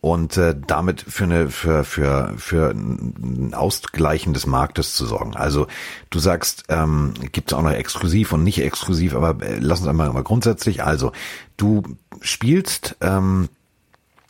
[0.02, 5.36] und äh, damit für eine für für für ein Ausgleichen des Marktes zu sorgen.
[5.36, 5.68] Also
[6.10, 9.90] du sagst, ähm, gibt es auch noch exklusiv und nicht exklusiv, aber äh, lass uns
[9.90, 10.84] einmal mal grundsätzlich.
[10.84, 11.12] Also
[11.58, 11.84] du
[12.22, 13.50] spielst ähm,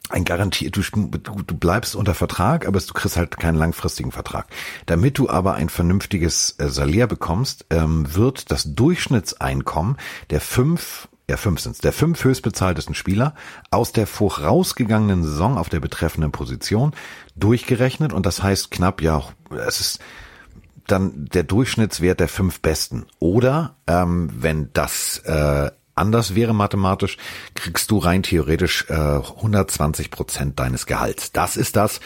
[0.10, 4.48] ein garantiert, du, du, bleibst unter Vertrag, aber du kriegst halt keinen langfristigen Vertrag.
[4.86, 9.98] Damit du aber ein vernünftiges äh, Salär bekommst, ähm, wird das Durchschnittseinkommen
[10.30, 13.36] der fünf ja, fünf sind's, der fünf höchstbezahltesten Spieler
[13.70, 16.96] aus der vorausgegangenen Saison auf der betreffenden Position
[17.36, 19.22] durchgerechnet und das heißt knapp, ja,
[19.68, 20.00] es ist
[20.88, 23.06] dann der Durchschnittswert der fünf Besten.
[23.20, 25.70] Oder ähm, wenn das äh,
[26.00, 27.18] anders wäre mathematisch,
[27.54, 31.32] kriegst du rein theoretisch äh, 120 Prozent deines Gehalts.
[31.32, 32.00] Das ist das,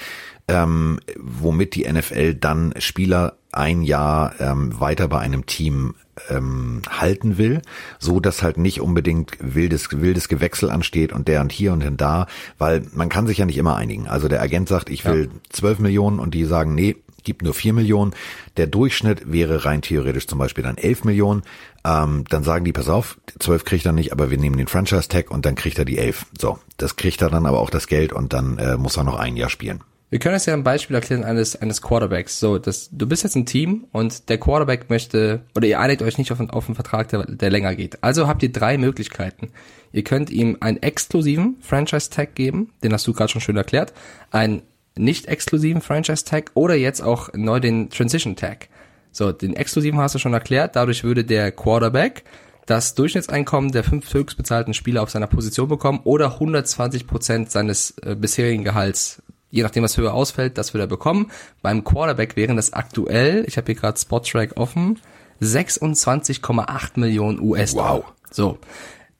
[0.47, 5.95] ähm, womit die NFL dann Spieler ein Jahr ähm, weiter bei einem Team
[6.29, 7.61] ähm, halten will,
[7.99, 11.97] so dass halt nicht unbedingt wildes wildes Gewechsel ansteht und der und hier und hin
[11.97, 12.27] da,
[12.57, 14.07] weil man kann sich ja nicht immer einigen.
[14.07, 15.83] Also der Agent sagt, ich will zwölf ja.
[15.83, 18.13] Millionen und die sagen, nee, gibt nur vier Millionen.
[18.57, 21.43] Der Durchschnitt wäre rein theoretisch zum Beispiel dann elf Millionen.
[21.85, 25.29] Ähm, dann sagen die, pass auf, zwölf kriegt er nicht, aber wir nehmen den Franchise-Tag
[25.31, 26.25] und dann kriegt er die elf.
[26.39, 29.19] So, das kriegt er dann aber auch das Geld und dann äh, muss er noch
[29.19, 29.81] ein Jahr spielen.
[30.13, 32.39] Wir können es ja ein Beispiel erklären eines, eines Quarterbacks.
[32.39, 36.19] So, das, du bist jetzt ein Team und der Quarterback möchte, oder ihr einigt euch
[36.19, 38.03] nicht auf einen, auf einen Vertrag, der, der länger geht.
[38.03, 39.49] Also habt ihr drei Möglichkeiten.
[39.91, 43.91] Ihr könnt ihm einen exklusiven Franchise-Tag geben, den hast du gerade schon schön erklärt,
[44.29, 44.61] einen
[44.95, 48.69] nicht exklusiven Franchise-Tag oder jetzt auch neu den Transition-Tag.
[49.13, 52.25] So, den exklusiven hast du schon erklärt, dadurch würde der Quarterback
[52.65, 58.15] das Durchschnittseinkommen der fünf höchstbezahlten Spieler auf seiner Position bekommen oder 120 Prozent seines äh,
[58.15, 59.21] bisherigen Gehalts
[59.53, 61.29] je nachdem, was höher ausfällt, das wird er bekommen.
[61.61, 64.99] Beim Quarterback wären das aktuell, ich habe hier gerade Spottrack offen,
[65.41, 67.97] 26,8 Millionen US-Dollar.
[67.97, 68.05] Wow.
[68.31, 68.57] So,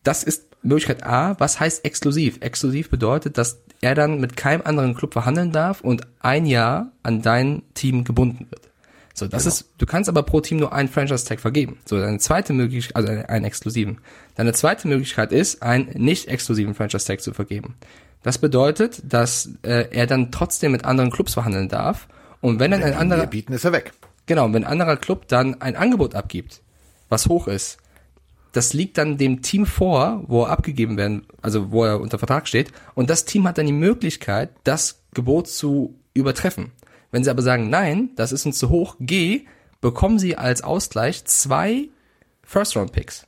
[0.02, 1.40] das ist Möglichkeit A.
[1.40, 2.38] Was heißt exklusiv?
[2.40, 7.22] Exklusiv bedeutet, dass er dann mit keinem anderen Club verhandeln darf und ein Jahr an
[7.22, 8.73] dein Team gebunden wird.
[9.14, 9.54] So, das genau.
[9.54, 11.78] ist, du kannst aber pro Team nur einen Franchise-Tag vergeben.
[11.86, 14.00] So, deine zweite Möglichkeit, also einen exklusiven.
[14.36, 17.76] Deine zweite Möglichkeit ist, einen nicht exklusiven Franchise-Tag zu vergeben.
[18.24, 22.08] Das bedeutet, dass äh, er dann trotzdem mit anderen Clubs verhandeln darf.
[22.42, 23.94] Und wenn dann wenn ein anderer bieten, ist er weg.
[24.26, 26.62] Genau, wenn ein anderer Club dann ein Angebot abgibt,
[27.10, 27.78] was hoch ist,
[28.54, 32.48] das liegt dann dem Team vor, wo er abgegeben werden, also wo er unter Vertrag
[32.48, 32.72] steht.
[32.94, 36.72] Und das Team hat dann die Möglichkeit, das Gebot zu übertreffen.
[37.14, 39.46] Wenn sie aber sagen, nein, das ist uns zu hoch, geh,
[39.82, 41.90] bekommen sie als Ausgleich zwei
[42.42, 43.28] First-Round-Picks.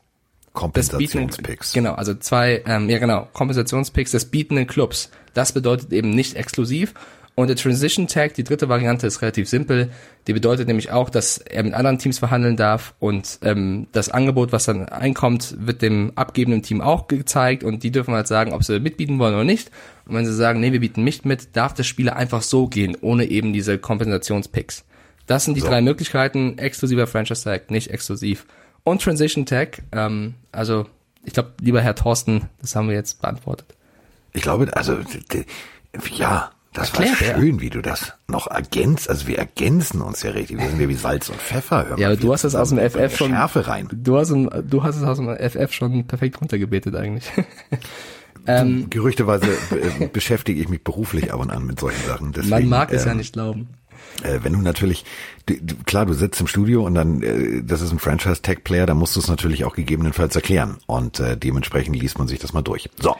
[0.53, 1.71] Kompensationspicks.
[1.73, 5.11] Genau, also zwei, ähm, ja genau, Kompensationspicks des bietenden Clubs.
[5.35, 6.95] Das bedeutet eben nicht exklusiv.
[7.35, 9.91] Und der Transition Tag, die dritte Variante, ist relativ simpel.
[10.25, 14.53] Die bedeutet nämlich auch, dass er mit anderen Teams verhandeln darf und ähm, das Angebot,
[14.53, 18.63] was dann einkommt, wird dem abgebenden Team auch gezeigt und die dürfen halt sagen, ob
[18.63, 19.69] sie mitbieten wollen oder nicht.
[20.07, 22.95] Und wenn sie sagen, nee, wir bieten nicht mit, darf der Spieler einfach so gehen,
[23.01, 24.85] ohne eben diese Kompensationspicks.
[25.27, 25.67] Das sind die so.
[25.67, 28.45] drei Möglichkeiten, exklusiver Franchise Tag, nicht exklusiv.
[28.83, 30.85] Und Transition Tag, ähm, also
[31.25, 33.75] ich glaube, lieber Herr Thorsten, das haben wir jetzt beantwortet.
[34.31, 34.97] Ich glaube, also
[36.17, 39.09] ja, das war schön, wie du das noch ergänzt.
[39.09, 40.59] Also wir ergänzen uns ja richtig.
[40.59, 41.87] Wir sind ja wie Salz und Pfeffer.
[41.89, 43.31] Hör ja, aber du hast es aus dem FF schon.
[43.31, 43.87] Schärfe rein.
[43.91, 47.31] Du hast, du hast es aus dem FF schon perfekt runtergebetet eigentlich.
[48.47, 52.33] ähm, Gerüchteweise äh, beschäftige ich mich beruflich ab und an mit solchen Sachen.
[52.33, 53.69] Deswegen, man mag es ähm, ja nicht glauben.
[54.23, 55.05] Äh, wenn du natürlich,
[55.45, 59.15] du, klar, du sitzt im Studio und dann, äh, das ist ein Franchise-Tech-Player, da musst
[59.15, 60.77] du es natürlich auch gegebenenfalls erklären.
[60.85, 62.89] Und äh, dementsprechend liest man sich das mal durch.
[62.99, 63.15] So,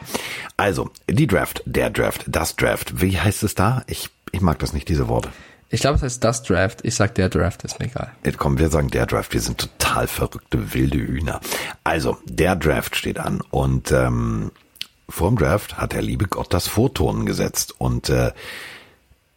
[0.56, 3.00] also, die Draft, der Draft, das Draft.
[3.00, 3.82] Wie heißt es da?
[3.86, 5.30] Ich, ich mag das nicht, diese Worte.
[5.68, 6.80] Ich glaube, es heißt das Draft.
[6.84, 8.12] Ich sag der Draft, ist mir egal.
[8.24, 9.32] Jetzt komm, wir sagen der Draft.
[9.34, 11.40] Wir sind total verrückte, wilde Hühner.
[11.84, 14.52] Also, der Draft steht an und ähm,
[15.08, 17.74] vorm Draft hat der liebe Gott das Vorturnen gesetzt.
[17.78, 18.32] Und äh,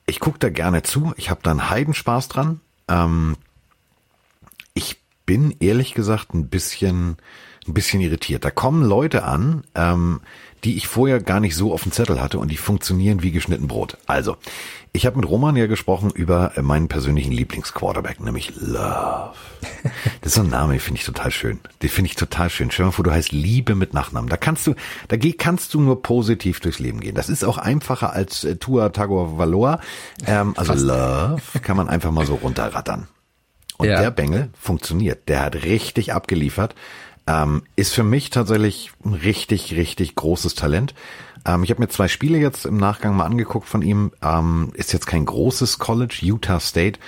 [0.10, 1.14] ich gucke da gerne zu.
[1.18, 2.60] Ich habe da einen Heidenspaß dran.
[2.88, 3.38] Ähm,
[4.74, 4.98] ich
[5.30, 7.18] bin ehrlich gesagt ein bisschen,
[7.68, 8.44] ein bisschen irritiert.
[8.44, 10.22] Da kommen Leute an, ähm,
[10.64, 13.68] die ich vorher gar nicht so auf dem Zettel hatte und die funktionieren wie geschnitten
[13.68, 14.00] Brot.
[14.08, 14.38] Also,
[14.92, 19.36] ich habe mit Roman ja gesprochen über meinen persönlichen Lieblingsquarterback, nämlich Love.
[20.22, 21.60] Das ist so ein Name, den finde ich total schön.
[21.84, 22.72] Den finde ich total schön.
[22.72, 24.32] Stell dir mal vor, du heißt Liebe mit Nachnamen.
[24.32, 24.74] Da kannst du,
[25.10, 27.14] da kannst du nur positiv durchs Leben gehen.
[27.14, 29.80] Das ist auch einfacher als äh, Tua Tagovailoa.
[30.26, 30.86] Ähm, also Fast.
[30.86, 33.08] Love kann man einfach mal so runterrattern.
[33.80, 34.02] Und ja.
[34.02, 35.30] der Bengel funktioniert.
[35.30, 36.76] Der hat richtig abgeliefert.
[37.26, 40.94] Ähm, ist für mich tatsächlich ein richtig, richtig großes Talent.
[41.46, 44.12] Ähm, ich habe mir zwei Spiele jetzt im Nachgang mal angeguckt von ihm.
[44.22, 47.00] Ähm, ist jetzt kein großes College, Utah State.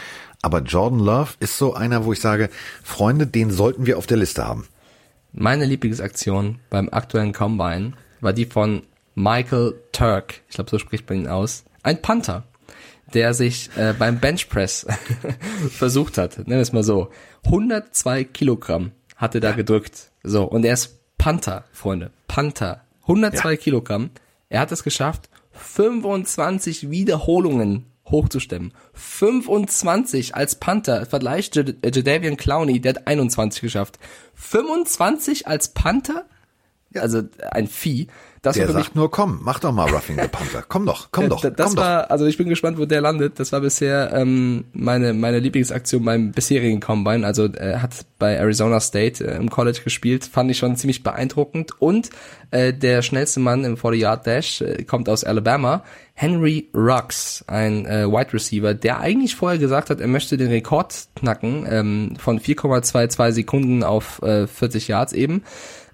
[0.42, 2.50] Aber Jordan Love ist so einer, wo ich sage,
[2.84, 4.66] Freunde, den sollten wir auf der Liste haben.
[5.34, 8.84] Meine Lieblingsaktion beim aktuellen Combine war die von
[9.16, 10.42] Michael Turk.
[10.48, 11.64] Ich glaube, so spricht man ihn aus.
[11.84, 12.44] Ein Panther,
[13.14, 14.86] der sich äh, beim Benchpress
[15.72, 16.38] versucht hat.
[16.38, 17.10] Nennen wir es mal so.
[17.46, 19.56] 102 Kilogramm hatte da ja.
[19.56, 20.12] gedrückt.
[20.24, 22.12] So, und er ist Panther, Freunde.
[22.28, 22.86] Panther.
[23.04, 23.58] 102 ja.
[23.58, 24.10] Kilogramm.
[24.50, 28.74] Er hat es geschafft, 25 Wiederholungen hochzustemmen.
[28.94, 31.06] 25 als Panther.
[31.06, 34.00] Vergleich Jadavian Clowney, der hat 21 geschafft.
[34.36, 36.26] 25 als Panther?
[36.94, 38.08] Also ein Vieh.
[38.44, 40.64] Das der sagt nur, komm, mach doch mal Roughing the Panther.
[40.68, 41.42] Komm doch, komm doch.
[41.42, 42.10] Das komm war, doch.
[42.10, 43.40] also ich bin gespannt, wo der landet.
[43.40, 47.26] Das war bisher ähm, meine meine Lieblingsaktion beim bisherigen Combine.
[47.26, 51.80] Also er hat bei Arizona State äh, im College gespielt, fand ich schon ziemlich beeindruckend.
[51.80, 52.10] Und
[52.50, 55.84] äh, der schnellste Mann im 40-Yard-Dash äh, kommt aus Alabama,
[56.16, 61.10] Henry Rux, ein äh, Wide Receiver, der eigentlich vorher gesagt hat, er möchte den Rekord
[61.16, 65.44] knacken ähm, von 4,22 Sekunden auf äh, 40 Yards eben.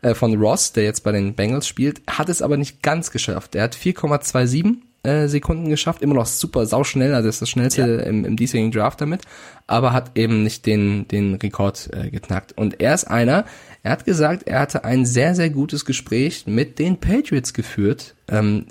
[0.01, 3.55] Äh, von Ross, der jetzt bei den Bengals spielt, hat es aber nicht ganz geschafft.
[3.55, 8.03] Er hat 4,27 äh, Sekunden geschafft, immer noch super sauschnell, also ist das schnellste ja.
[8.03, 9.21] im, im diesjährigen Draft damit,
[9.65, 12.57] aber hat eben nicht den, den Rekord äh, geknackt.
[12.57, 13.45] Und er ist einer,
[13.83, 18.15] er hat gesagt, er hatte ein sehr, sehr gutes Gespräch mit den Patriots geführt.
[18.27, 18.65] Ähm,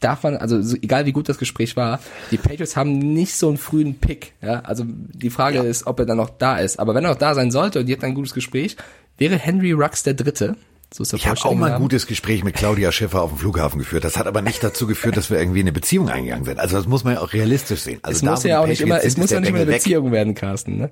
[0.00, 1.98] darf man, also so, egal wie gut das Gespräch war,
[2.30, 4.32] die Patriots haben nicht so einen frühen Pick.
[4.42, 4.60] Ja?
[4.60, 5.62] Also die Frage ja.
[5.64, 6.78] ist, ob er dann noch da ist.
[6.78, 8.76] Aber wenn er noch da sein sollte und die hat ein gutes Gespräch,
[9.18, 10.56] wäre Henry Rux der Dritte.
[10.92, 13.80] So ist ich habe auch mal ein gutes Gespräch mit Claudia Schiffer auf dem Flughafen
[13.80, 14.04] geführt.
[14.04, 16.60] Das hat aber nicht dazu geführt, dass wir irgendwie in eine Beziehung eingegangen sind.
[16.60, 17.98] Also das muss man ja auch realistisch sehen.
[18.02, 20.12] Also es muss ja auch nicht immer, es muss ja nicht immer eine Beziehung weg.
[20.12, 20.78] werden, Carsten.
[20.78, 20.90] Ne?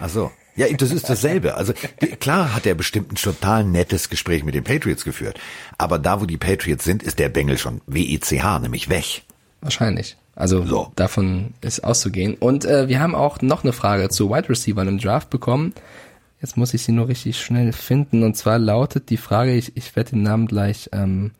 [0.00, 0.32] Ach so.
[0.56, 1.54] Ja, das ist dasselbe.
[1.54, 1.72] Also
[2.18, 5.38] klar hat er bestimmt ein total nettes Gespräch mit den Patriots geführt.
[5.78, 9.22] Aber da, wo die Patriots sind, ist der Bengel schon WECH, nämlich weg.
[9.60, 10.16] Wahrscheinlich.
[10.36, 10.92] Also so.
[10.96, 12.34] davon ist auszugehen.
[12.34, 15.74] Und äh, wir haben auch noch eine Frage zu Wide Receiver im Draft bekommen.
[16.44, 18.22] Jetzt muss ich sie nur richtig schnell finden.
[18.22, 21.30] Und zwar lautet die Frage, ich, ich werde den Namen gleich ähm,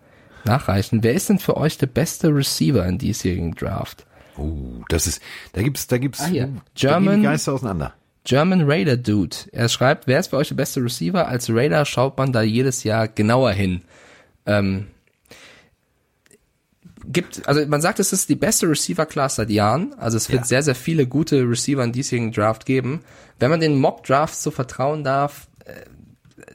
[0.46, 1.02] nachreichen.
[1.02, 4.06] Wer ist denn für euch der beste Receiver in diesjährigen Draft?
[4.38, 5.20] Oh, das ist,
[5.52, 6.48] da gibt's, da gibt's ah, hier.
[6.74, 7.92] German, Geister auseinander.
[8.24, 9.36] German Raider Dude.
[9.52, 11.28] Er schreibt, wer ist für euch der beste Receiver?
[11.28, 13.82] Als Raider schaut man da jedes Jahr genauer hin.
[14.46, 14.86] Ähm,
[17.12, 19.94] gibt, also man sagt, es ist die beste Receiver-Class seit Jahren.
[19.98, 20.46] Also es wird ja.
[20.46, 23.00] sehr, sehr viele gute Receiver in diesjährigen Draft geben.
[23.38, 25.72] Wenn man den Mock-Drafts so vertrauen darf, äh,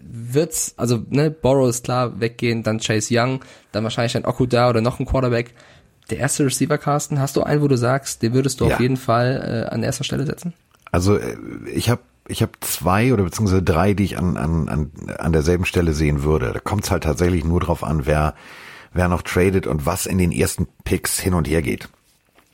[0.02, 4.82] wird's, also ne, Borrow ist klar weggehen, dann Chase Young, dann wahrscheinlich ein Okuda oder
[4.82, 5.54] noch ein Quarterback.
[6.10, 8.74] Der erste Receiver, Carsten, hast du einen, wo du sagst, den würdest du ja.
[8.74, 10.54] auf jeden Fall äh, an erster Stelle setzen?
[10.92, 11.36] Also äh,
[11.74, 15.66] ich habe ich habe zwei oder beziehungsweise drei, die ich an, an, an, an derselben
[15.66, 16.52] Stelle sehen würde.
[16.54, 18.36] Da kommt es halt tatsächlich nur drauf an, wer
[18.94, 21.90] wer noch tradet und was in den ersten Picks hin und her geht.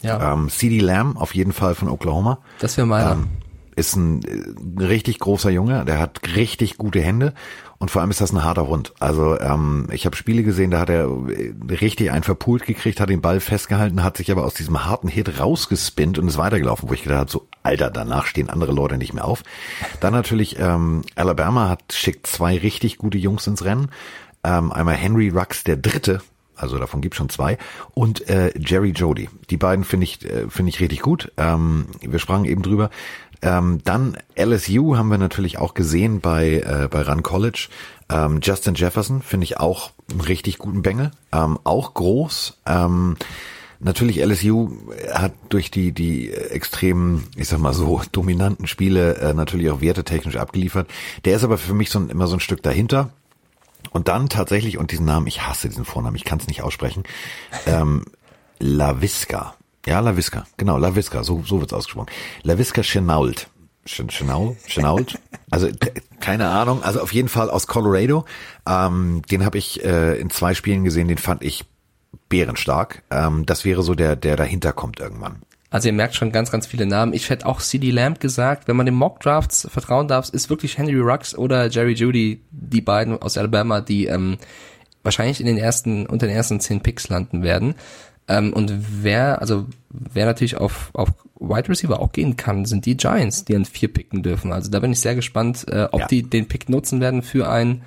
[0.01, 0.33] Ja.
[0.33, 2.39] Ähm, CD Lamb auf jeden Fall von Oklahoma.
[2.59, 3.13] Das wäre meiner.
[3.13, 3.27] Ähm,
[3.75, 7.33] ist ein äh, richtig großer Junge, der hat richtig gute Hände
[7.77, 8.93] und vor allem ist das ein harter Hund.
[8.99, 13.09] Also ähm, ich habe Spiele gesehen, da hat er äh, richtig einen verpult gekriegt, hat
[13.09, 16.93] den Ball festgehalten, hat sich aber aus diesem harten Hit rausgespinnt und ist weitergelaufen, wo
[16.93, 19.43] ich gedacht habe, so Alter, danach stehen andere Leute nicht mehr auf.
[19.99, 23.89] Dann natürlich ähm, Alabama hat schickt zwei richtig gute Jungs ins Rennen.
[24.45, 26.21] Ähm, einmal Henry Rux, der Dritte,
[26.55, 27.57] also davon gibt schon zwei
[27.95, 29.27] und äh, Jerry Jody.
[29.49, 31.31] Die beiden finde ich äh, finde ich richtig gut.
[31.37, 32.91] Ähm, wir sprachen eben drüber.
[33.41, 37.69] Ähm, dann LSU haben wir natürlich auch gesehen bei, äh, bei Run College.
[38.09, 41.11] Ähm, Justin Jefferson finde ich auch einen richtig guten Bengel.
[41.31, 42.59] Ähm, auch groß.
[42.65, 43.17] Ähm,
[43.79, 44.71] natürlich LSU
[45.11, 50.37] hat durch die, die extremen, ich sag mal so, dominanten Spiele äh, natürlich auch wertetechnisch
[50.37, 50.87] abgeliefert.
[51.25, 53.11] Der ist aber für mich so ein, immer so ein Stück dahinter.
[53.95, 57.03] Und dann tatsächlich, und diesen Namen, ich hasse diesen Vornamen, ich kann es nicht aussprechen,
[57.65, 58.03] ähm,
[58.59, 59.55] Laviska.
[59.85, 62.11] Ja, LaVisca, genau, LaVisca, so, so wird's ausgesprochen.
[62.43, 63.47] LaVisca Chenault.
[63.85, 64.57] Chenault?
[64.67, 65.17] Chenault?
[65.49, 65.69] Also
[66.19, 68.25] keine Ahnung, also auf jeden Fall aus Colorado.
[68.67, 71.63] Ähm, den habe ich äh, in zwei Spielen gesehen, den fand ich
[72.27, 73.01] bärenstark.
[73.11, 75.41] Ähm, das wäre so der, der dahinter kommt irgendwann.
[75.75, 77.11] Also ihr merkt schon ganz, ganz viele Namen.
[77.11, 80.77] Ich hätte auch CD Lamb gesagt, wenn man den Mock Drafts vertrauen darf, ist wirklich
[80.77, 84.37] Henry Rux oder Jerry Judy, die beiden aus Alabama, die ähm,
[85.03, 87.75] wahrscheinlich in den ersten, unter den ersten zehn Picks landen werden.
[88.29, 88.71] Ähm, und
[89.03, 91.09] wer, also wer natürlich auf, auf
[91.41, 94.53] Wide Receiver auch gehen kann, sind die Giants, die an vier picken dürfen.
[94.53, 96.07] Also da bin ich sehr gespannt, äh, ob ja.
[96.07, 97.81] die den Pick nutzen werden für einen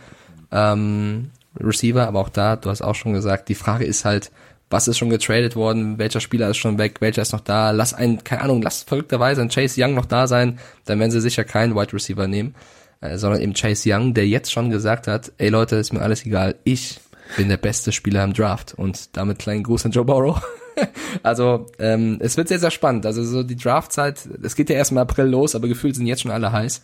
[0.52, 2.06] ähm, Receiver.
[2.06, 4.30] Aber auch da, du hast auch schon gesagt, die Frage ist halt,
[4.70, 7.94] was ist schon getradet worden, welcher Spieler ist schon weg, welcher ist noch da, lass
[7.94, 11.44] ein, keine Ahnung, lass verrückterweise ein Chase Young noch da sein, dann werden sie sicher
[11.44, 12.54] keinen Wide Receiver nehmen,
[13.00, 16.24] äh, sondern eben Chase Young, der jetzt schon gesagt hat, ey Leute, ist mir alles
[16.26, 17.00] egal, ich
[17.36, 20.40] bin der beste Spieler im Draft und damit kleinen Gruß an Joe Burrow.
[21.22, 23.04] also ähm, es wird sehr, sehr spannend.
[23.06, 26.22] Also so die Draftzeit, es geht ja erst im April los, aber gefühlt sind jetzt
[26.22, 26.82] schon alle heiß.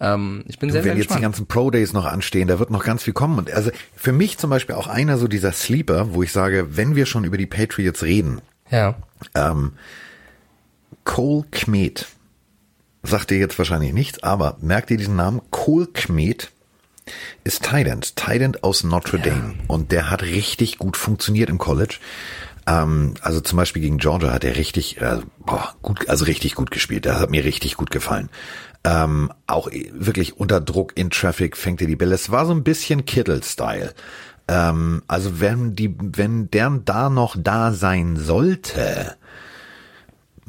[0.00, 2.70] Ähm, ich bin sehr, sehr wenn jetzt die ganzen Pro Days noch anstehen, da wird
[2.70, 3.38] noch ganz viel kommen.
[3.38, 6.94] Und also für mich zum Beispiel auch einer so dieser Sleeper, wo ich sage, wenn
[6.94, 8.96] wir schon über die Patriots reden, ja.
[9.34, 9.72] ähm,
[11.04, 12.06] Cole Kmet,
[13.02, 15.40] sagt dir jetzt wahrscheinlich nichts, aber merkt ihr diesen Namen?
[15.50, 16.50] Cole Kmet
[17.42, 18.16] ist Tident.
[18.16, 19.54] Tident aus Notre Dame.
[19.56, 19.64] Ja.
[19.66, 21.96] Und der hat richtig gut funktioniert im College.
[22.66, 26.70] Ähm, also zum Beispiel gegen Georgia hat er richtig, äh, boah, gut, also richtig gut
[26.70, 27.06] gespielt.
[27.06, 28.28] Das hat mir richtig gut gefallen.
[28.88, 32.14] Ähm, auch wirklich unter Druck in Traffic fängt er die Bälle.
[32.14, 33.92] Es war so ein bisschen Kittle-Style.
[34.48, 39.16] Ähm, also wenn die, wenn der da noch da sein sollte,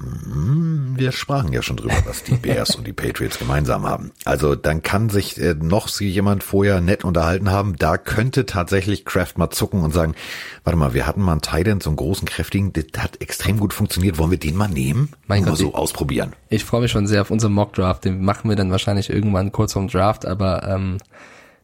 [0.02, 4.12] wir sprachen ja schon drüber, was die Bears und die Patriots gemeinsam haben.
[4.26, 7.76] Also dann kann sich äh, noch jemand vorher nett unterhalten haben.
[7.78, 10.16] Da könnte tatsächlich Kraft mal zucken und sagen,
[10.64, 13.74] warte mal, wir hatten mal einen Titan, so einen großen, kräftigen, das hat extrem gut
[13.74, 14.18] funktioniert.
[14.18, 15.10] Wollen wir den mal nehmen?
[15.28, 16.34] Mein Gott, mal so ausprobieren.
[16.50, 18.06] Ich freue mich schon sehr auf unseren Mock Draft.
[18.06, 20.98] Den machen wir dann wahrscheinlich irgendwann kurz vorm Draft, aber ähm,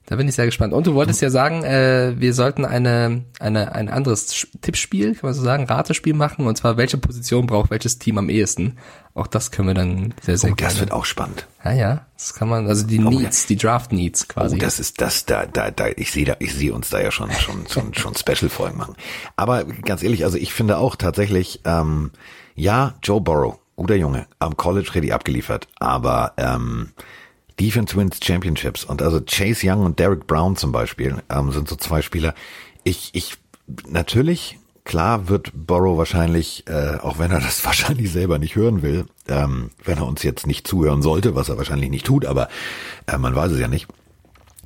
[0.07, 0.73] da bin ich sehr gespannt.
[0.73, 5.33] Und du wolltest ja sagen, äh, wir sollten eine, eine, ein anderes Tippspiel, kann man
[5.33, 6.45] so sagen, Ratespiel machen.
[6.45, 8.77] Und zwar, welche Position braucht welches Team am ehesten?
[9.15, 10.73] Auch das können wir dann sehr, sehr oh, gerne.
[10.73, 11.47] Das wird auch spannend.
[11.63, 12.05] Ja, ja.
[12.15, 13.47] Das kann man, also die oh, Needs, ja.
[13.47, 14.57] die Draft Needs quasi.
[14.57, 17.09] Oh, das ist das, da, da, da, ich sehe da, ich sehe uns da ja
[17.09, 18.95] schon, schon, schon, schon Special-Folgen machen.
[19.35, 22.11] Aber ganz ehrlich, also ich finde auch tatsächlich, ähm,
[22.53, 26.91] ja, Joe Burrow, guter Junge, am College ready abgeliefert, aber, ähm,
[27.59, 28.83] Defense Wins Championships.
[28.83, 32.33] Und also Chase Young und Derek Brown zum Beispiel ähm, sind so zwei Spieler.
[32.83, 33.37] Ich, ich,
[33.87, 39.05] natürlich, klar wird Borrow wahrscheinlich, äh, auch wenn er das wahrscheinlich selber nicht hören will,
[39.27, 42.49] ähm, wenn er uns jetzt nicht zuhören sollte, was er wahrscheinlich nicht tut, aber
[43.07, 43.87] äh, man weiß es ja nicht,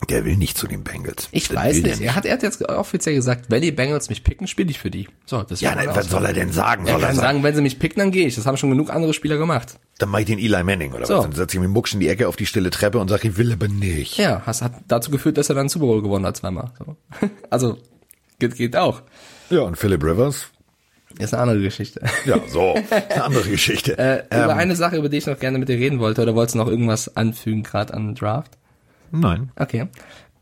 [0.07, 1.27] der will nicht zu den Bengals.
[1.31, 2.01] Ich das weiß nicht.
[2.01, 4.89] Er hat, er hat jetzt offiziell gesagt, wenn die Bengals mich picken, spiele ich für
[4.89, 5.07] die.
[5.25, 6.85] So, das ja, nein, was soll er denn sagen?
[6.87, 8.35] Er soll kann er sagen, wenn sie mich picken, dann gehe ich.
[8.35, 9.79] Das haben schon genug andere Spieler gemacht.
[9.97, 11.15] Dann mache ich den Eli Manning oder so.
[11.17, 11.23] was?
[11.23, 13.37] Dann setze ich mit Mucksch in die Ecke auf die stille Treppe und sage, ich
[13.37, 14.17] will aber nicht.
[14.17, 16.71] Ja, das hat dazu geführt, dass er dann Super Bowl gewonnen hat zweimal.
[16.79, 16.95] So.
[17.49, 17.77] Also,
[18.39, 19.01] geht, geht auch.
[19.49, 20.47] Ja, und Philip Rivers?
[21.17, 22.01] Ist eine andere Geschichte.
[22.25, 23.97] Ja, so, eine andere Geschichte.
[23.97, 26.35] äh, ähm, über eine Sache, über die ich noch gerne mit dir reden wollte, oder
[26.35, 28.58] wolltest du noch irgendwas anfügen, gerade an Draft?
[29.11, 29.51] Nein.
[29.55, 29.87] Okay.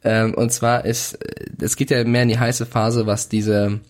[0.03, 1.17] Ähm, und zwar ist,
[1.59, 3.81] es geht ja mehr in die heiße Phase, was diese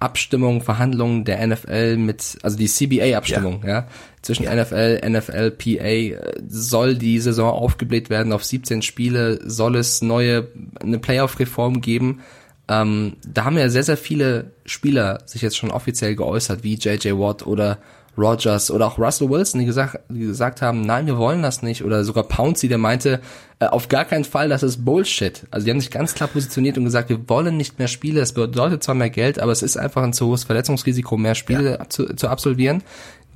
[0.00, 3.68] Abstimmung, Verhandlungen der NFL mit, also die CBA-Abstimmung, ja.
[3.68, 3.88] ja.
[4.22, 4.54] zwischen ja.
[4.54, 10.48] NFL, NFL, PA, soll die Saison aufgebläht werden auf 17 Spiele, soll es neue,
[10.80, 12.22] eine Playoff-Reform geben.
[12.66, 17.10] Ähm, da haben ja sehr, sehr viele Spieler sich jetzt schon offiziell geäußert, wie JJ
[17.12, 17.78] Watt oder
[18.18, 21.84] Rogers oder auch Russell Wilson, die gesagt, die gesagt haben, nein, wir wollen das nicht.
[21.84, 23.20] Oder sogar Pouncy, der meinte,
[23.60, 25.46] äh, auf gar keinen Fall, das ist Bullshit.
[25.50, 28.20] Also die haben sich ganz klar positioniert und gesagt, wir wollen nicht mehr Spiele.
[28.20, 31.78] Es bedeutet zwar mehr Geld, aber es ist einfach ein zu hohes Verletzungsrisiko, mehr Spiele
[31.78, 31.88] ja.
[31.88, 32.82] zu, zu absolvieren.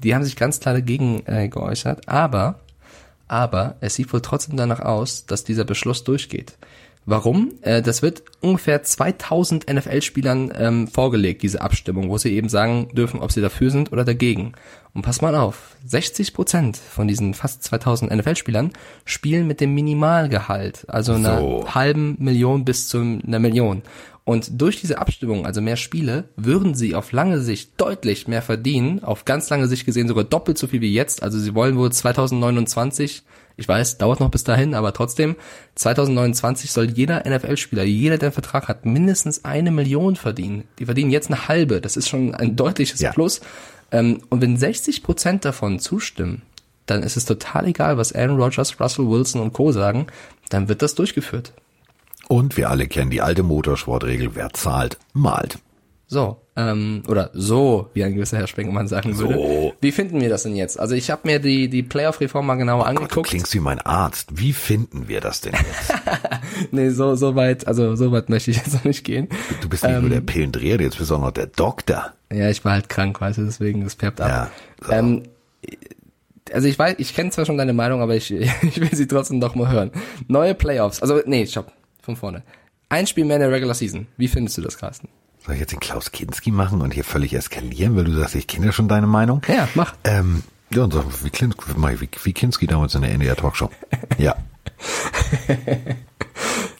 [0.02, 2.60] Die haben sich ganz klar dagegen äh, geäußert, aber,
[3.28, 6.56] aber es sieht wohl trotzdem danach aus, dass dieser Beschluss durchgeht.
[7.06, 7.52] Warum?
[7.60, 13.20] Äh, das wird ungefähr 2000 NFL-Spielern ähm, vorgelegt, diese Abstimmung, wo sie eben sagen dürfen,
[13.20, 14.52] ob sie dafür sind oder dagegen.
[14.94, 18.72] Und pass mal auf, 60 Prozent von diesen fast 2000 NFL-Spielern
[19.04, 21.66] spielen mit dem Minimalgehalt, also einer so.
[21.74, 23.82] halben Million bis zu einer Million.
[24.24, 29.04] Und durch diese Abstimmung, also mehr Spiele, würden sie auf lange Sicht deutlich mehr verdienen,
[29.04, 31.22] auf ganz lange Sicht gesehen sogar doppelt so viel wie jetzt.
[31.22, 33.22] Also sie wollen wohl 2029
[33.56, 35.36] ich weiß, dauert noch bis dahin, aber trotzdem,
[35.76, 40.64] 2029 soll jeder NFL-Spieler, jeder, der einen Vertrag hat, mindestens eine Million verdienen.
[40.78, 41.80] Die verdienen jetzt eine halbe.
[41.80, 43.12] Das ist schon ein deutliches ja.
[43.12, 43.40] Plus.
[43.92, 46.42] Ähm, und wenn 60 Prozent davon zustimmen,
[46.86, 49.72] dann ist es total egal, was Aaron Rodgers, Russell Wilson und Co.
[49.72, 50.08] sagen,
[50.48, 51.52] dann wird das durchgeführt.
[52.28, 55.58] Und wir alle kennen die alte Motorsportregel, wer zahlt, malt.
[56.06, 59.28] So, ähm, oder so, wie ein gewisser Herr Spengemann sagen so.
[59.28, 59.74] würde.
[59.80, 60.78] Wie finden wir das denn jetzt?
[60.78, 63.14] Also ich habe mir die, die Playoff-Reform mal genauer oh angeguckt.
[63.14, 64.28] Gott, du klingst wie mein Arzt.
[64.32, 65.92] Wie finden wir das denn jetzt?
[66.70, 69.28] nee, so, so weit, also so weit möchte ich jetzt noch nicht gehen.
[69.28, 71.46] Du, du bist nicht ähm, nur der ähm, Pillendreher, jetzt bist du auch noch der
[71.46, 72.12] Doktor.
[72.32, 74.28] Ja, ich war halt krank, weißt du, deswegen, das färbt ab.
[74.28, 74.50] Ja,
[74.86, 74.92] so.
[74.92, 75.22] ähm,
[76.52, 78.30] also ich weiß, ich kenne zwar schon deine Meinung, aber ich,
[78.62, 79.90] ich will sie trotzdem noch mal hören.
[80.28, 82.42] Neue Playoffs, also nee, stopp, von vorne.
[82.88, 84.06] Ein Spiel mehr in der Regular Season.
[84.16, 85.08] Wie findest du das, Carsten?
[85.44, 88.46] Soll ich jetzt den Klaus Kinski machen und hier völlig eskalieren, weil du sagst, ich
[88.46, 89.42] kenne ja schon deine Meinung?
[89.46, 89.94] Ja, mach.
[90.04, 93.68] Ähm, ja, und so wie, Klin, wie, wie Kinski damals in der NDR Talkshow.
[94.16, 94.36] Ja.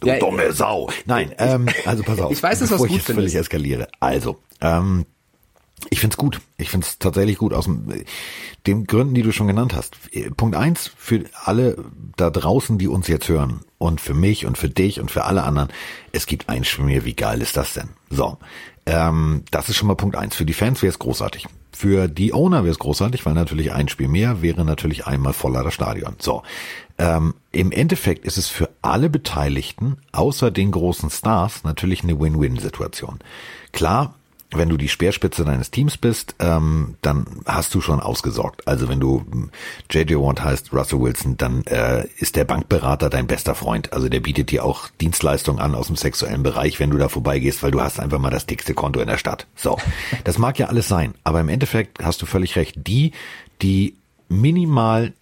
[0.01, 0.89] du ja, dumme Sau.
[1.05, 2.31] Nein, ähm, also pass auf.
[2.33, 3.89] Ich weiß, dass was gut völlig eskaliere.
[4.01, 5.05] Also, ähm,
[5.91, 6.41] ich find's gut.
[6.57, 8.05] Ich find's tatsächlich gut aus dem,
[8.67, 9.97] den Gründen, die du schon genannt hast.
[10.37, 11.77] Punkt eins für alle
[12.17, 15.43] da draußen, die uns jetzt hören und für mich und für dich und für alle
[15.43, 15.69] anderen.
[16.13, 17.91] Es gibt ein Spiel Wie geil ist das denn?
[18.11, 18.39] So,
[18.87, 20.37] ähm, das ist schon mal Punkt eins.
[20.37, 21.47] Für die Fans wäre es großartig.
[21.73, 25.65] Für die Owner wäre es großartig, weil natürlich ein Spiel mehr wäre natürlich einmal voller
[25.65, 26.15] das Stadion.
[26.21, 26.45] So,
[26.99, 33.19] ähm, im Endeffekt ist es für alle Beteiligten, außer den großen Stars, natürlich eine Win-Win-Situation.
[33.73, 34.15] Klar,
[34.57, 38.67] wenn du die Speerspitze deines Teams bist, ähm, dann hast du schon ausgesorgt.
[38.67, 39.25] Also wenn du
[39.91, 43.93] JJ Watt heißt, Russell Wilson, dann äh, ist der Bankberater dein bester Freund.
[43.93, 47.63] Also der bietet dir auch Dienstleistungen an aus dem sexuellen Bereich, wenn du da vorbeigehst,
[47.63, 49.47] weil du hast einfach mal das dickste Konto in der Stadt.
[49.57, 49.79] So,
[50.25, 52.75] das mag ja alles sein, aber im Endeffekt hast du völlig recht.
[52.87, 53.13] Die,
[53.63, 53.97] die
[54.29, 55.13] minimal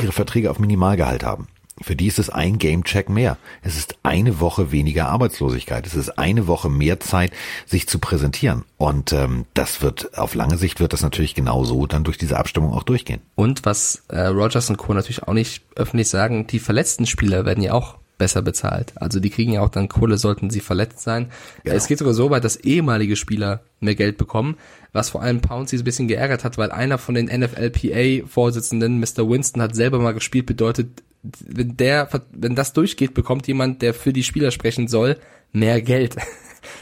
[0.00, 1.48] ihre Verträge auf Minimalgehalt haben,
[1.80, 3.36] für die ist es ein Gamecheck mehr.
[3.62, 5.86] Es ist eine Woche weniger Arbeitslosigkeit.
[5.86, 7.32] Es ist eine Woche mehr Zeit,
[7.66, 8.64] sich zu präsentieren.
[8.76, 12.72] Und ähm, das wird auf lange Sicht wird das natürlich genauso dann durch diese Abstimmung
[12.72, 13.20] auch durchgehen.
[13.34, 14.94] Und was äh, Rogers und Co.
[14.94, 18.92] natürlich auch nicht öffentlich sagen, die verletzten Spieler werden ja auch besser bezahlt.
[18.96, 21.30] Also die kriegen ja auch dann Kohle, sollten sie verletzt sein.
[21.64, 21.76] Genau.
[21.76, 24.56] Es geht sogar so weit, dass ehemalige Spieler mehr Geld bekommen,
[24.92, 29.28] was vor allem Pouncy so ein bisschen geärgert hat, weil einer von den NFLPA-Vorsitzenden, Mr.
[29.28, 31.02] Winston, hat selber mal gespielt, bedeutet,
[31.46, 35.18] wenn der, wenn das durchgeht, bekommt jemand, der für die Spieler sprechen soll,
[35.52, 36.16] mehr Geld.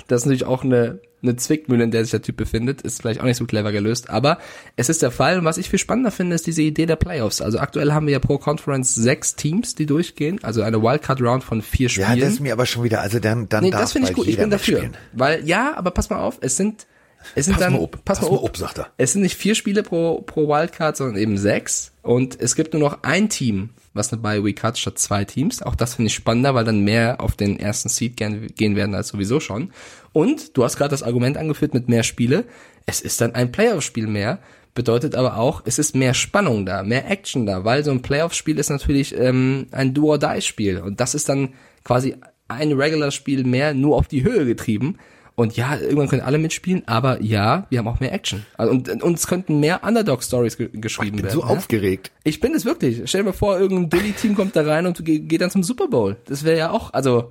[0.07, 3.21] Das ist natürlich auch eine, eine Zwickmühle, in der sich der Typ befindet, ist vielleicht
[3.21, 4.39] auch nicht so clever gelöst, aber
[4.77, 5.39] es ist der Fall.
[5.39, 7.41] Und was ich viel spannender finde, ist diese Idee der Playoffs.
[7.41, 11.63] Also aktuell haben wir ja pro Conference sechs Teams, die durchgehen, also eine Wildcard-Round von
[11.63, 12.11] vier Spielen.
[12.11, 14.15] Ja, das ist mir aber schon wieder, also dann, dann nee, darf das finde ich
[14.15, 14.79] gut, ich bin dafür.
[14.79, 14.97] Spielen.
[15.13, 16.87] Weil, ja, aber pass mal auf, es sind,
[17.35, 18.89] es sind pass dann, mal ob, pass, pass mal ob, sagt er.
[18.99, 21.93] Es sind nicht vier Spiele pro, pro Wildcard, sondern eben sechs.
[22.03, 25.63] Und es gibt nur noch ein Team, was Bye Week hat, statt zwei Teams.
[25.63, 29.09] Auch das finde ich spannender, weil dann mehr auf den ersten Seed gehen werden als
[29.09, 29.73] sowieso schon.
[30.13, 32.45] Und du hast gerade das Argument angeführt mit mehr Spiele.
[32.87, 34.39] Es ist dann ein Playoff-Spiel mehr.
[34.75, 38.59] Bedeutet aber auch, es ist mehr Spannung da, mehr Action da, weil so ein Playoff-Spiel
[38.59, 40.79] ist natürlich ähm, ein Do-or-Die-Spiel.
[40.79, 41.53] Und das ist dann
[41.85, 42.17] quasi
[42.49, 44.97] ein Regular-Spiel mehr nur auf die Höhe getrieben.
[45.35, 48.45] Und ja, irgendwann können alle mitspielen, aber ja, wir haben auch mehr Action.
[48.59, 51.29] Also, und uns könnten mehr Underdog-Stories ge geschrieben werden.
[51.29, 51.59] Ich bin werden, so ja?
[51.59, 52.11] aufgeregt.
[52.25, 53.03] Ich bin es wirklich.
[53.07, 56.17] Stell dir mal vor, irgendein Dilly-Team kommt da rein und geht dann zum Super Bowl.
[56.27, 57.31] Das wäre ja auch, also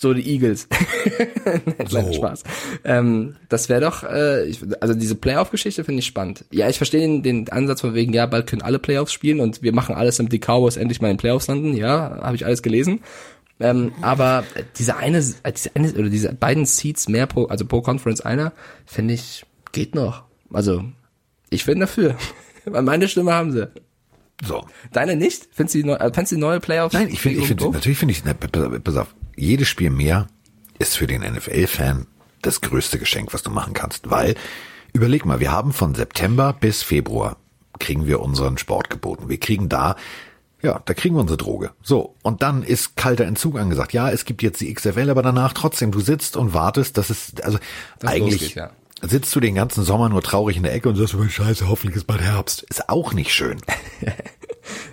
[0.00, 0.68] so die Eagles.
[1.88, 2.12] so.
[2.12, 2.44] Spaß.
[2.84, 6.44] Ähm, das wäre doch, äh, ich, also diese Playoff-Geschichte finde ich spannend.
[6.52, 9.62] Ja, ich verstehe den, den Ansatz von wegen, ja, bald können alle Playoffs spielen und
[9.62, 11.74] wir machen alles, damit die Cowboys endlich mal in Playoffs landen.
[11.74, 13.00] Ja, habe ich alles gelesen.
[13.60, 14.44] Ähm, aber
[14.78, 18.52] diese eine, äh, diese eine oder diese beiden Seats mehr pro, also pro Conference einer,
[18.86, 20.24] finde ich, geht noch.
[20.52, 20.84] Also,
[21.50, 22.16] ich bin dafür.
[22.64, 23.68] Weil meine Stimme haben sie.
[24.44, 24.64] So.
[24.92, 25.48] Deine nicht?
[25.52, 26.94] Findest du die, neu, äh, findest du die neue Playoffs?
[26.94, 30.28] Nein, ich finde, ich finde, natürlich finde ich, ne, pass auf, jedes Spiel mehr
[30.78, 32.06] ist für den NFL-Fan
[32.42, 34.36] das größte Geschenk, was du machen kannst, weil,
[34.92, 37.36] überleg mal, wir haben von September bis Februar
[37.78, 39.28] kriegen wir unseren Sport geboten.
[39.28, 39.96] Wir kriegen da
[40.62, 41.70] ja, da kriegen wir unsere Droge.
[41.82, 43.92] So, und dann ist kalter Entzug angesagt.
[43.92, 47.32] Ja, es gibt jetzt die XFL, aber danach trotzdem, du sitzt und wartest, dass es,
[47.42, 47.58] also
[48.00, 48.70] das eigentlich, losgeht, ja.
[49.02, 51.96] sitzt du den ganzen Sommer nur traurig in der Ecke und sagst, oh, scheiße, hoffentlich
[51.96, 52.62] ist bald Herbst.
[52.62, 53.58] Ist auch nicht schön.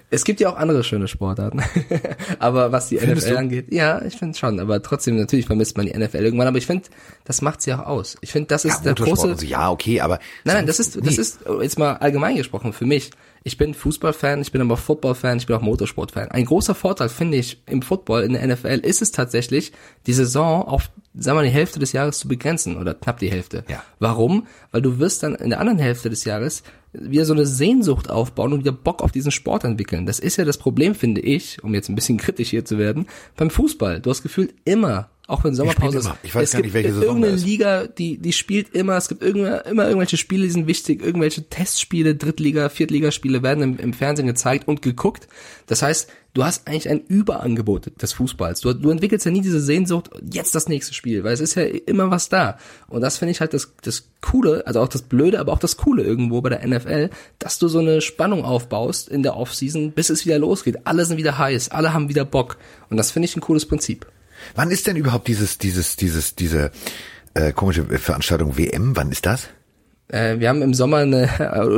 [0.10, 1.62] Es gibt ja auch andere schöne Sportarten.
[2.40, 3.40] aber was die Findest NFL du?
[3.40, 4.60] angeht, ja, ich finde schon.
[4.60, 6.48] Aber trotzdem, natürlich vermisst man die NFL irgendwann.
[6.48, 6.86] Aber ich finde,
[7.26, 8.16] das macht sie auch aus.
[8.22, 9.36] Ich finde, das ist ja, der große.
[9.36, 10.20] So, ja, okay, aber.
[10.44, 13.12] Nein, nein, das ist, das ist jetzt mal allgemein gesprochen für mich.
[13.48, 16.32] Ich bin Fußballfan, ich bin aber Footballfan, ich bin auch Motorsportfan.
[16.32, 19.72] Ein großer Vorteil finde ich im Football in der NFL ist es tatsächlich,
[20.08, 23.30] die Saison auf, sagen wir mal, die Hälfte des Jahres zu begrenzen oder knapp die
[23.30, 23.64] Hälfte.
[23.70, 23.84] Ja.
[24.00, 24.48] Warum?
[24.72, 28.52] Weil du wirst dann in der anderen Hälfte des Jahres wieder so eine Sehnsucht aufbauen
[28.52, 30.08] und wieder Bock auf diesen Sport entwickeln.
[30.08, 33.06] Das ist ja das Problem, finde ich, um jetzt ein bisschen kritisch hier zu werden,
[33.36, 34.00] beim Fußball.
[34.02, 36.12] Du hast gefühlt immer auch wenn Sommerpause ist.
[36.24, 39.24] Ich weiß es gar nicht, welche Saison irgendeine Liga, die, die spielt immer, es gibt
[39.24, 44.28] immer, immer irgendwelche Spiele, die sind wichtig, irgendwelche Testspiele, Drittliga, Viertligaspiele werden im, im Fernsehen
[44.28, 45.28] gezeigt und geguckt.
[45.66, 48.62] Das heißt, du hast eigentlich ein Überangebot des Fußballs.
[48.62, 51.64] Du, du entwickelst ja nie diese Sehnsucht, jetzt das nächste Spiel, weil es ist ja
[51.64, 52.60] immer was da.
[52.88, 55.78] Und das finde ich halt das, das Coole, also auch das Blöde, aber auch das
[55.78, 57.10] Coole irgendwo bei der NFL,
[57.40, 60.86] dass du so eine Spannung aufbaust in der Offseason, bis es wieder losgeht.
[60.86, 62.58] Alle sind wieder heiß, alle haben wieder Bock.
[62.92, 64.06] Und das finde ich ein cooles Prinzip.
[64.54, 66.72] Wann ist denn überhaupt dieses, dieses, dieses, diese
[67.34, 68.96] äh, komische Veranstaltung WM?
[68.96, 69.50] Wann ist das?
[70.08, 71.30] Äh, wir haben im Sommer eine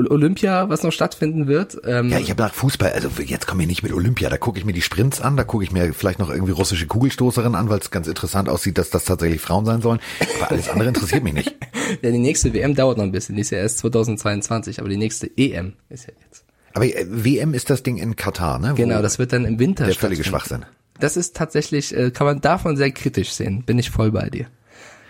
[0.09, 1.77] Olympia, was noch stattfinden wird.
[1.85, 4.59] Ähm ja, ich habe nach Fußball, also jetzt komme ich nicht mit Olympia, da gucke
[4.59, 7.69] ich mir die Sprints an, da gucke ich mir vielleicht noch irgendwie russische Kugelstoßerin an,
[7.69, 9.99] weil es ganz interessant aussieht, dass das tatsächlich Frauen sein sollen.
[10.39, 11.55] Aber alles andere interessiert mich nicht.
[12.01, 14.97] Ja, die nächste WM dauert noch ein bisschen, die ist ja erst 2022, aber die
[14.97, 16.43] nächste EM ist ja jetzt.
[16.73, 18.73] Aber äh, WM ist das Ding in Katar, ne?
[18.75, 20.65] Genau, das wird dann im Winter Der völlige Schwachsinn.
[20.99, 24.47] Das ist tatsächlich, äh, kann man davon sehr kritisch sehen, bin ich voll bei dir.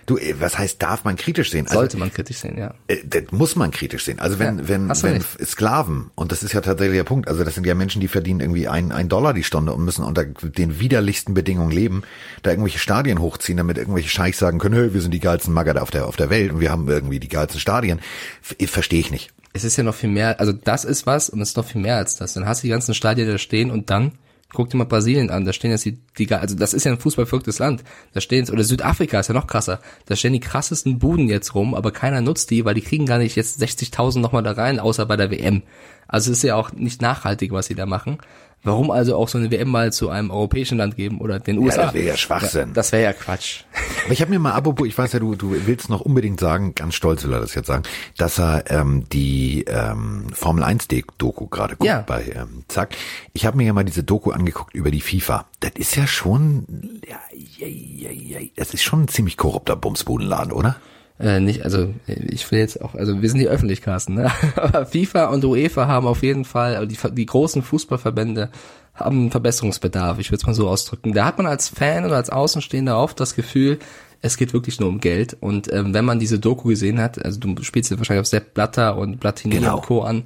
[0.08, 1.68] Du, äh, was heißt, darf man kritisch sehen?
[1.68, 2.74] Also, Sollte man kritisch sehen, ja.
[2.88, 4.20] Äh, das muss man kritisch sehen.
[4.20, 7.56] Also wenn, ja, wenn, wenn Sklaven, und das ist ja tatsächlich der Punkt, also das
[7.56, 10.80] sind ja Menschen, die verdienen irgendwie ein, ein Dollar die Stunde und müssen unter den
[10.80, 12.04] widerlichsten Bedingungen leben,
[12.42, 15.82] da irgendwelche Stadien hochziehen, damit irgendwelche Scheichs sagen können, hey, wir sind die geilsten Magger
[15.82, 18.00] auf der, auf der Welt und wir haben irgendwie die geilsten Stadien.
[18.42, 19.34] Verstehe ich nicht.
[19.52, 21.82] Es ist ja noch viel mehr, also das ist was und es ist noch viel
[21.82, 22.34] mehr als das.
[22.34, 24.14] Dann hast du die ganzen Stadien da stehen und dann
[24.54, 27.00] Guck dir mal Brasilien an, da stehen jetzt die, die also das ist ja ein
[27.00, 27.84] fußballverrücktes Land.
[28.14, 29.82] Da stehen oder Südafrika ist ja noch krasser.
[30.06, 33.18] Da stehen die krassesten Buden jetzt rum, aber keiner nutzt die, weil die kriegen gar
[33.18, 35.64] nicht jetzt 60.000 nochmal da rein, außer bei der WM.
[36.08, 38.20] Also es ist ja auch nicht nachhaltig, was sie da machen.
[38.64, 41.82] Warum also auch so eine WM mal zu einem europäischen Land geben oder den USA?
[41.82, 42.74] Ja, das wäre ja Schwachsinn.
[42.74, 43.64] Das wäre ja Quatsch.
[44.04, 46.76] Aber ich habe mir mal, apropos, ich weiß ja, du, du willst noch unbedingt sagen,
[46.76, 47.84] ganz stolz will er das jetzt sagen,
[48.18, 50.88] dass er ähm, die ähm, Formel 1
[51.18, 52.02] Doku gerade guckt ja.
[52.02, 52.96] bei ähm, Zack.
[53.34, 55.46] Ich habe mir ja mal diese Doku angeguckt über die FIFA.
[55.60, 56.66] Das ist ja schon,
[57.08, 60.78] ja, ja, ja, ja, das ist schon ein ziemlich korrupter Bumsbudenladen, oder?
[61.20, 64.32] Äh, nicht, also ich will jetzt auch, also wir sind die Öffentlichkasten, ne?
[64.56, 68.50] aber FIFA und UEFA haben auf jeden Fall, also die, die großen Fußballverbände
[68.94, 71.14] haben Verbesserungsbedarf, ich würde es mal so ausdrücken.
[71.14, 73.80] Da hat man als Fan oder als Außenstehender oft das Gefühl,
[74.22, 75.38] es geht wirklich nur um Geld.
[75.40, 78.54] Und ähm, wenn man diese Doku gesehen hat, also du spielst ja wahrscheinlich auf Sepp
[78.54, 79.76] Blatter und Platini genau.
[79.76, 80.02] und Co.
[80.02, 80.24] an,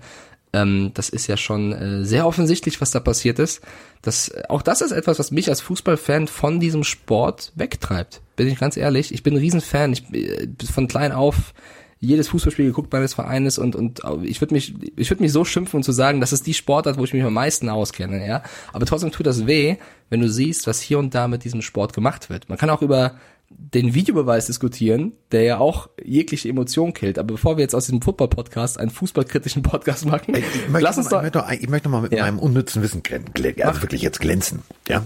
[0.53, 3.61] ähm, das ist ja schon äh, sehr offensichtlich, was da passiert ist.
[4.01, 8.21] Das, auch das ist etwas, was mich als Fußballfan von diesem Sport wegtreibt.
[8.43, 9.13] Bin ich ganz ehrlich.
[9.13, 9.93] Ich bin ein Riesenfan.
[9.93, 11.53] Ich äh, von klein auf
[11.99, 15.77] jedes Fußballspiel geguckt meines Vereines und und ich würde mich ich würde mich so schimpfen
[15.77, 18.41] und zu sagen, das ist die Sportart, wo ich mich am meisten auskenne, ja.
[18.73, 19.75] Aber trotzdem tut das weh,
[20.09, 22.49] wenn du siehst, was hier und da mit diesem Sport gemacht wird.
[22.49, 23.19] Man kann auch über
[23.49, 27.19] den Videobeweis diskutieren, der ja auch jegliche Emotion killt.
[27.19, 31.09] Aber bevor wir jetzt aus diesem Football-Podcast einen fußballkritischen Podcast machen, ich, ich lass uns
[31.09, 31.23] doch.
[31.23, 32.23] Ich möchte, ich möchte noch mal mit ja.
[32.23, 35.05] meinem unnützen Wissen glänzen, also wirklich jetzt glänzen, ja.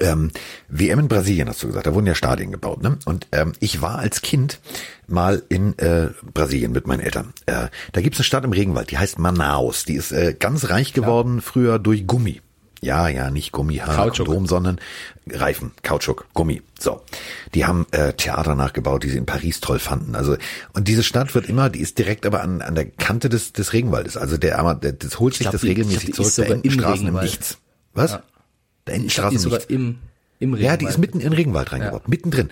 [0.00, 0.30] Ähm,
[0.68, 2.98] WM in Brasilien hast du gesagt, da wurden ja Stadien gebaut, ne?
[3.04, 4.60] Und ähm, ich war als Kind
[5.06, 7.32] mal in äh, Brasilien mit meinen Eltern.
[7.46, 9.84] Äh, da gibt's eine Stadt im Regenwald, die heißt Manaus.
[9.84, 11.42] Die ist äh, ganz reich geworden ja.
[11.42, 12.40] früher durch Gummi.
[12.82, 14.80] Ja, ja, nicht Gummihaar, Kondom, sondern
[15.30, 16.62] Reifen, Kautschuk, Gummi.
[16.80, 17.00] So,
[17.54, 20.16] die haben äh, Theater nachgebaut, die sie in Paris toll fanden.
[20.16, 20.36] Also
[20.72, 23.72] und diese Stadt wird immer, die ist direkt aber an, an der Kante des, des
[23.72, 24.16] Regenwaldes.
[24.16, 26.32] Also der, der das holt sich glaub, das regelmäßig die, zurück.
[26.34, 27.58] Der Endenstraßen im Nichts.
[27.94, 28.12] Was?
[28.12, 28.22] Ja.
[28.86, 29.64] Der Endenstraßen im Nichts.
[29.66, 29.98] Im,
[30.38, 30.62] im Regenwald.
[30.62, 32.10] Ja, die ist mitten in den Regenwald reingebaut, ja.
[32.10, 32.50] mittendrin.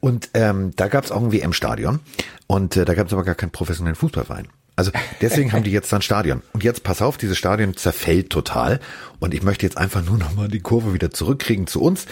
[0.00, 2.00] Und ähm, da gab es auch ein WM-Stadion
[2.46, 4.48] und äh, da gab es aber gar keinen professionellen Fußballverein.
[4.76, 6.42] Also deswegen haben die jetzt ein Stadion.
[6.52, 8.80] Und jetzt pass auf, dieses Stadion zerfällt total.
[9.18, 12.06] Und ich möchte jetzt einfach nur noch mal die Kurve wieder zurückkriegen zu uns.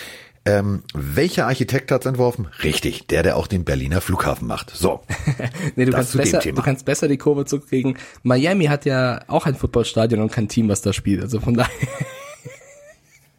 [0.45, 2.49] Ähm, welcher Architekt hat's entworfen?
[2.63, 4.71] Richtig, der, der auch den Berliner Flughafen macht.
[4.75, 5.01] So.
[5.77, 7.99] nee, du kannst, besser, du kannst besser die Kurve zurückkriegen.
[8.23, 11.23] Miami hat ja auch ein Footballstadion und kein Team, was da spielt.
[11.23, 11.71] Also von daher.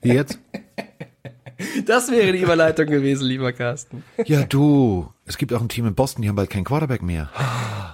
[0.01, 0.39] Wie jetzt?
[1.85, 4.03] Das wäre die Überleitung gewesen, lieber Carsten.
[4.25, 5.09] Ja, du.
[5.25, 7.29] Es gibt auch ein Team in Boston, die haben bald keinen Quarterback mehr.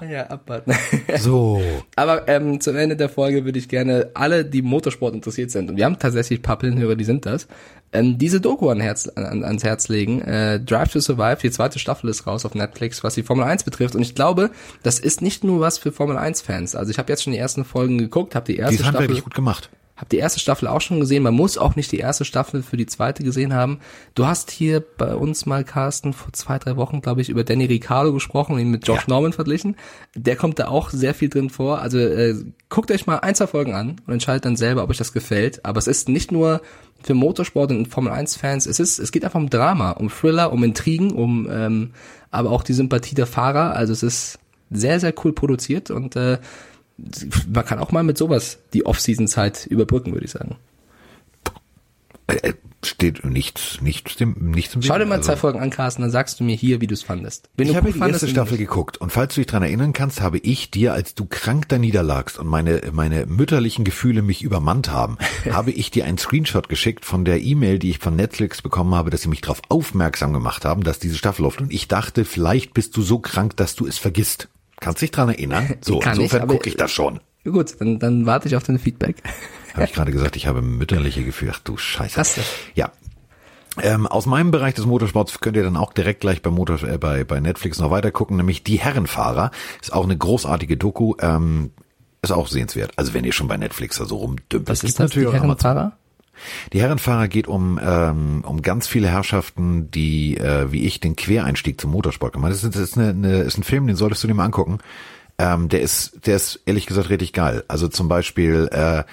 [0.08, 0.74] Ja, abwarten.
[1.20, 1.62] So.
[1.96, 5.78] Aber ähm, zum Ende der Folge würde ich gerne alle, die Motorsport interessiert sind, und
[5.78, 7.48] wir haben tatsächlich ein paar Pillenhörer, die sind das,
[7.94, 10.22] ähm, diese Doku an Herz, an, ans Herz legen.
[10.22, 13.64] Äh, Drive to Survive, die zweite Staffel ist raus auf Netflix, was die Formel 1
[13.64, 13.96] betrifft.
[13.96, 14.52] Und ich glaube,
[14.84, 16.76] das ist nicht nur was für Formel 1-Fans.
[16.76, 19.02] Also ich habe jetzt schon die ersten Folgen geguckt, habe die erste die Staffel...
[19.02, 19.70] Die wirklich gut gemacht.
[19.96, 21.24] Hab die erste Staffel auch schon gesehen.
[21.24, 23.80] Man muss auch nicht die erste Staffel für die zweite gesehen haben.
[24.14, 27.66] Du hast hier bei uns mal, Carsten, vor zwei, drei Wochen, glaube ich, über Danny
[27.66, 29.06] Ricciardo gesprochen und ihn mit Josh ja.
[29.08, 29.78] Norman verglichen.
[30.14, 31.80] Der kommt da auch sehr viel drin vor.
[31.80, 32.36] Also äh,
[32.68, 35.64] guckt euch mal ein, zwei Folgen an und entscheidet dann selber, ob euch das gefällt.
[35.64, 36.62] Aber es ist nicht nur
[37.02, 38.66] für Motorsport und Formel 1 Fans.
[38.66, 41.92] Es ist, es geht einfach um Drama, um Thriller, um Intrigen, um ähm,
[42.32, 43.76] aber auch die Sympathie der Fahrer.
[43.78, 44.40] Also es ist
[44.72, 46.40] sehr, sehr cool produziert und äh,
[46.98, 50.56] man kann auch mal mit sowas die Off-Season-Zeit überbrücken, würde ich sagen.
[52.28, 55.70] Äh, äh, steht nichts, nichts dem, nichts im Schau dir mal also, zwei Folgen an,
[55.72, 57.50] Carsten, dann sagst du mir hier, wie du es fandest.
[57.58, 60.38] Wenn ich habe die erste Staffel geguckt und falls du dich dran erinnern kannst, habe
[60.38, 65.18] ich dir, als du krank da niederlagst und meine, meine mütterlichen Gefühle mich übermannt haben,
[65.52, 69.10] habe ich dir einen Screenshot geschickt von der E-Mail, die ich von Netflix bekommen habe,
[69.10, 72.74] dass sie mich darauf aufmerksam gemacht haben, dass diese Staffel läuft und ich dachte, vielleicht
[72.74, 74.48] bist du so krank, dass du es vergisst.
[74.80, 75.76] Kannst dich dran erinnern?
[75.82, 77.20] So, Kann insofern gucke ich das schon.
[77.44, 79.18] Gut, dann, dann warte ich auf dein Feedback.
[79.74, 81.52] Habe ich gerade gesagt, ich habe mütterliche Gefühle.
[81.54, 82.18] Ach du Scheiße.
[82.18, 82.42] Hast du?
[82.74, 82.92] Ja.
[83.82, 86.98] Ähm, aus meinem Bereich des Motorsports könnt ihr dann auch direkt gleich bei, Motor, äh,
[86.98, 89.52] bei, bei Netflix noch weiter gucken, nämlich Die Herrenfahrer.
[89.82, 91.14] Ist auch eine großartige Doku.
[91.20, 91.72] Ähm,
[92.22, 92.94] ist auch sehenswert.
[92.96, 94.70] Also wenn ihr schon bei Netflix da so rumdümpelt.
[94.70, 95.98] Was ist das, Die Herrenfahrer?
[96.74, 101.80] Die Herrenfahrer geht um ähm, um ganz viele Herrschaften, die äh, wie ich den Quereinstieg
[101.80, 102.52] zum Motorsport gemacht.
[102.52, 104.80] Das ist, das ist, eine, eine, ist ein Film, den solltest du dir mal angucken.
[105.38, 107.64] Ähm, der ist der ist ehrlich gesagt richtig geil.
[107.68, 109.04] Also zum Beispiel äh,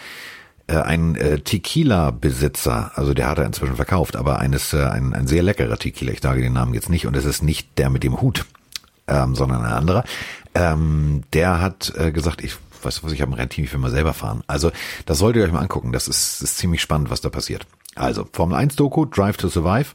[0.68, 5.26] äh, ein äh, Tequila-Besitzer, also der hat er inzwischen verkauft, aber eines äh, ein, ein
[5.26, 6.12] sehr leckerer Tequila.
[6.12, 8.46] Ich sage den Namen jetzt nicht und es ist nicht der mit dem Hut,
[9.08, 10.04] ähm, sondern ein anderer.
[10.54, 13.80] Ähm, der hat äh, gesagt, ich weißt du was, ich habe ein Rennteam, ich will
[13.80, 14.42] mal selber fahren.
[14.46, 14.70] Also
[15.06, 15.92] das solltet ihr euch mal angucken.
[15.92, 17.66] Das ist, ist ziemlich spannend, was da passiert.
[17.94, 19.90] Also Formel 1 Doku, Drive to Survive.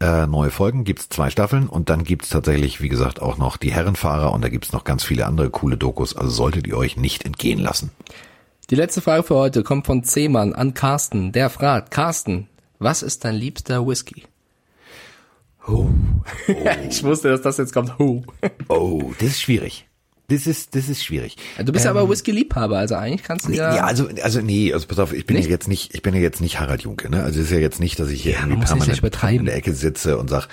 [0.00, 3.72] Äh, neue Folgen gibt's zwei Staffeln und dann gibt's tatsächlich, wie gesagt, auch noch die
[3.72, 6.16] Herrenfahrer und da gibt's noch ganz viele andere coole Dokus.
[6.16, 7.90] Also solltet ihr euch nicht entgehen lassen.
[8.70, 11.32] Die letzte Frage für heute kommt von Zehmann an Carsten.
[11.32, 14.24] Der fragt, Carsten, was ist dein liebster Whisky?
[15.66, 15.88] Oh.
[16.48, 16.52] oh.
[16.88, 17.92] ich wusste, dass das jetzt kommt.
[17.98, 18.22] Oh,
[18.68, 19.89] oh das ist schwierig.
[20.30, 21.36] Das ist, das ist schwierig.
[21.58, 23.74] Du bist ähm, aber Whisky-Liebhaber, also eigentlich kannst du ja.
[23.74, 25.46] Ja, also, also nee, also pass auf, ich bin nicht?
[25.46, 27.22] ja jetzt nicht, ich bin ja jetzt nicht Harald Junke, ne?
[27.22, 29.74] Also es ist ja jetzt nicht, dass ich hier ja, irgendwie permanent in der Ecke
[29.74, 30.46] sitze und sag,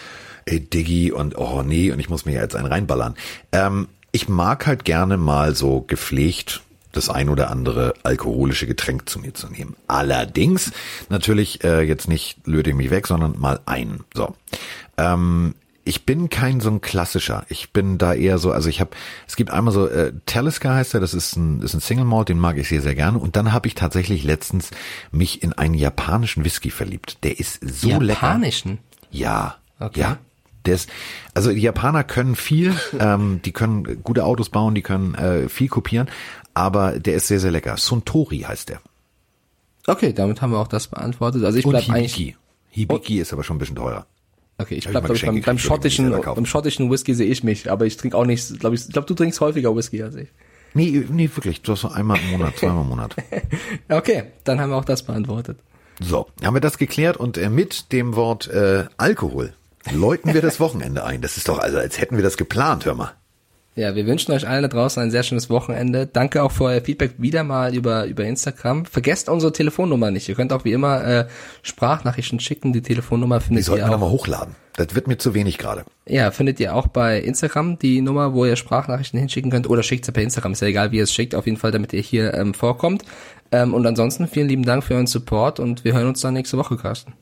[0.45, 3.15] ey Diggi und oh nee, und ich muss mir ja jetzt einen reinballern.
[3.51, 6.61] Ähm, ich mag halt gerne mal so gepflegt
[6.91, 9.75] das ein oder andere alkoholische Getränk zu mir zu nehmen.
[9.87, 10.71] Allerdings
[11.09, 14.03] natürlich äh, jetzt nicht löte mich weg, sondern mal einen.
[14.13, 14.35] So.
[14.97, 15.53] Ähm,
[15.87, 17.45] ich bin kein so ein klassischer.
[17.49, 18.91] Ich bin da eher so, also ich habe,
[19.27, 22.29] es gibt einmal so, äh, Talisker heißt er, das ist ein, ist ein Single Malt,
[22.29, 23.17] den mag ich sehr, sehr gerne.
[23.17, 24.71] Und dann habe ich tatsächlich letztens
[25.11, 27.23] mich in einen japanischen Whisky verliebt.
[27.23, 28.05] Der ist so japanischen?
[28.07, 28.27] lecker.
[28.27, 28.79] Japanischen?
[29.11, 29.55] Ja.
[29.79, 29.99] Okay.
[29.99, 30.17] Ja.
[30.65, 30.89] Der ist,
[31.33, 35.69] also die Japaner können viel, ähm, die können gute Autos bauen, die können äh, viel
[35.69, 36.09] kopieren,
[36.53, 37.77] aber der ist sehr, sehr lecker.
[37.77, 38.81] Suntory heißt der.
[39.87, 41.45] Okay, damit haben wir auch das beantwortet.
[41.45, 42.35] Also ich bleib eigentlich.
[42.69, 44.05] Hibiki ist aber schon ein bisschen teurer.
[44.59, 47.97] Okay, ich glaube, glaub, beim, beim schottischen, beim schottischen Whisky sehe ich mich, aber ich
[47.97, 50.29] trinke auch nicht, glaube ich, ich glaube, du trinkst häufiger Whisky als ich.
[50.73, 53.15] Nee, nee, wirklich, du hast so einmal im Monat, zweimal im Monat.
[53.89, 55.59] okay, dann haben wir auch das beantwortet.
[55.99, 59.53] So, haben wir das geklärt und äh, mit dem Wort äh, Alkohol
[59.91, 61.21] läuten wir das Wochenende ein.
[61.21, 63.13] Das ist doch also, als hätten wir das geplant, hör mal.
[63.77, 66.07] Ja, wir wünschen euch allen da draußen ein sehr schönes Wochenende.
[66.07, 68.85] Danke auch für euer Feedback wieder mal über, über Instagram.
[68.85, 70.27] Vergesst unsere Telefonnummer nicht.
[70.27, 71.27] Ihr könnt auch wie immer äh,
[71.61, 72.73] Sprachnachrichten schicken.
[72.73, 74.55] Die Telefonnummer findet die sollten ihr wir nochmal hochladen.
[74.77, 75.85] Das wird mir zu wenig gerade.
[76.07, 79.69] Ja, findet ihr auch bei Instagram die Nummer, wo ihr Sprachnachrichten hinschicken könnt.
[79.69, 80.53] Oder schickt sie per Instagram.
[80.53, 81.35] Ist ja egal, wie ihr es schickt.
[81.35, 83.03] Auf jeden Fall, damit ihr hier ähm, vorkommt.
[83.51, 86.57] Ähm, und ansonsten vielen lieben Dank für euren Support und wir hören uns dann nächste
[86.57, 87.13] Woche, Carsten.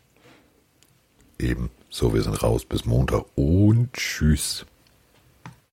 [1.38, 1.70] Eben.
[1.90, 4.66] So, wir sind raus bis Montag und tschüss.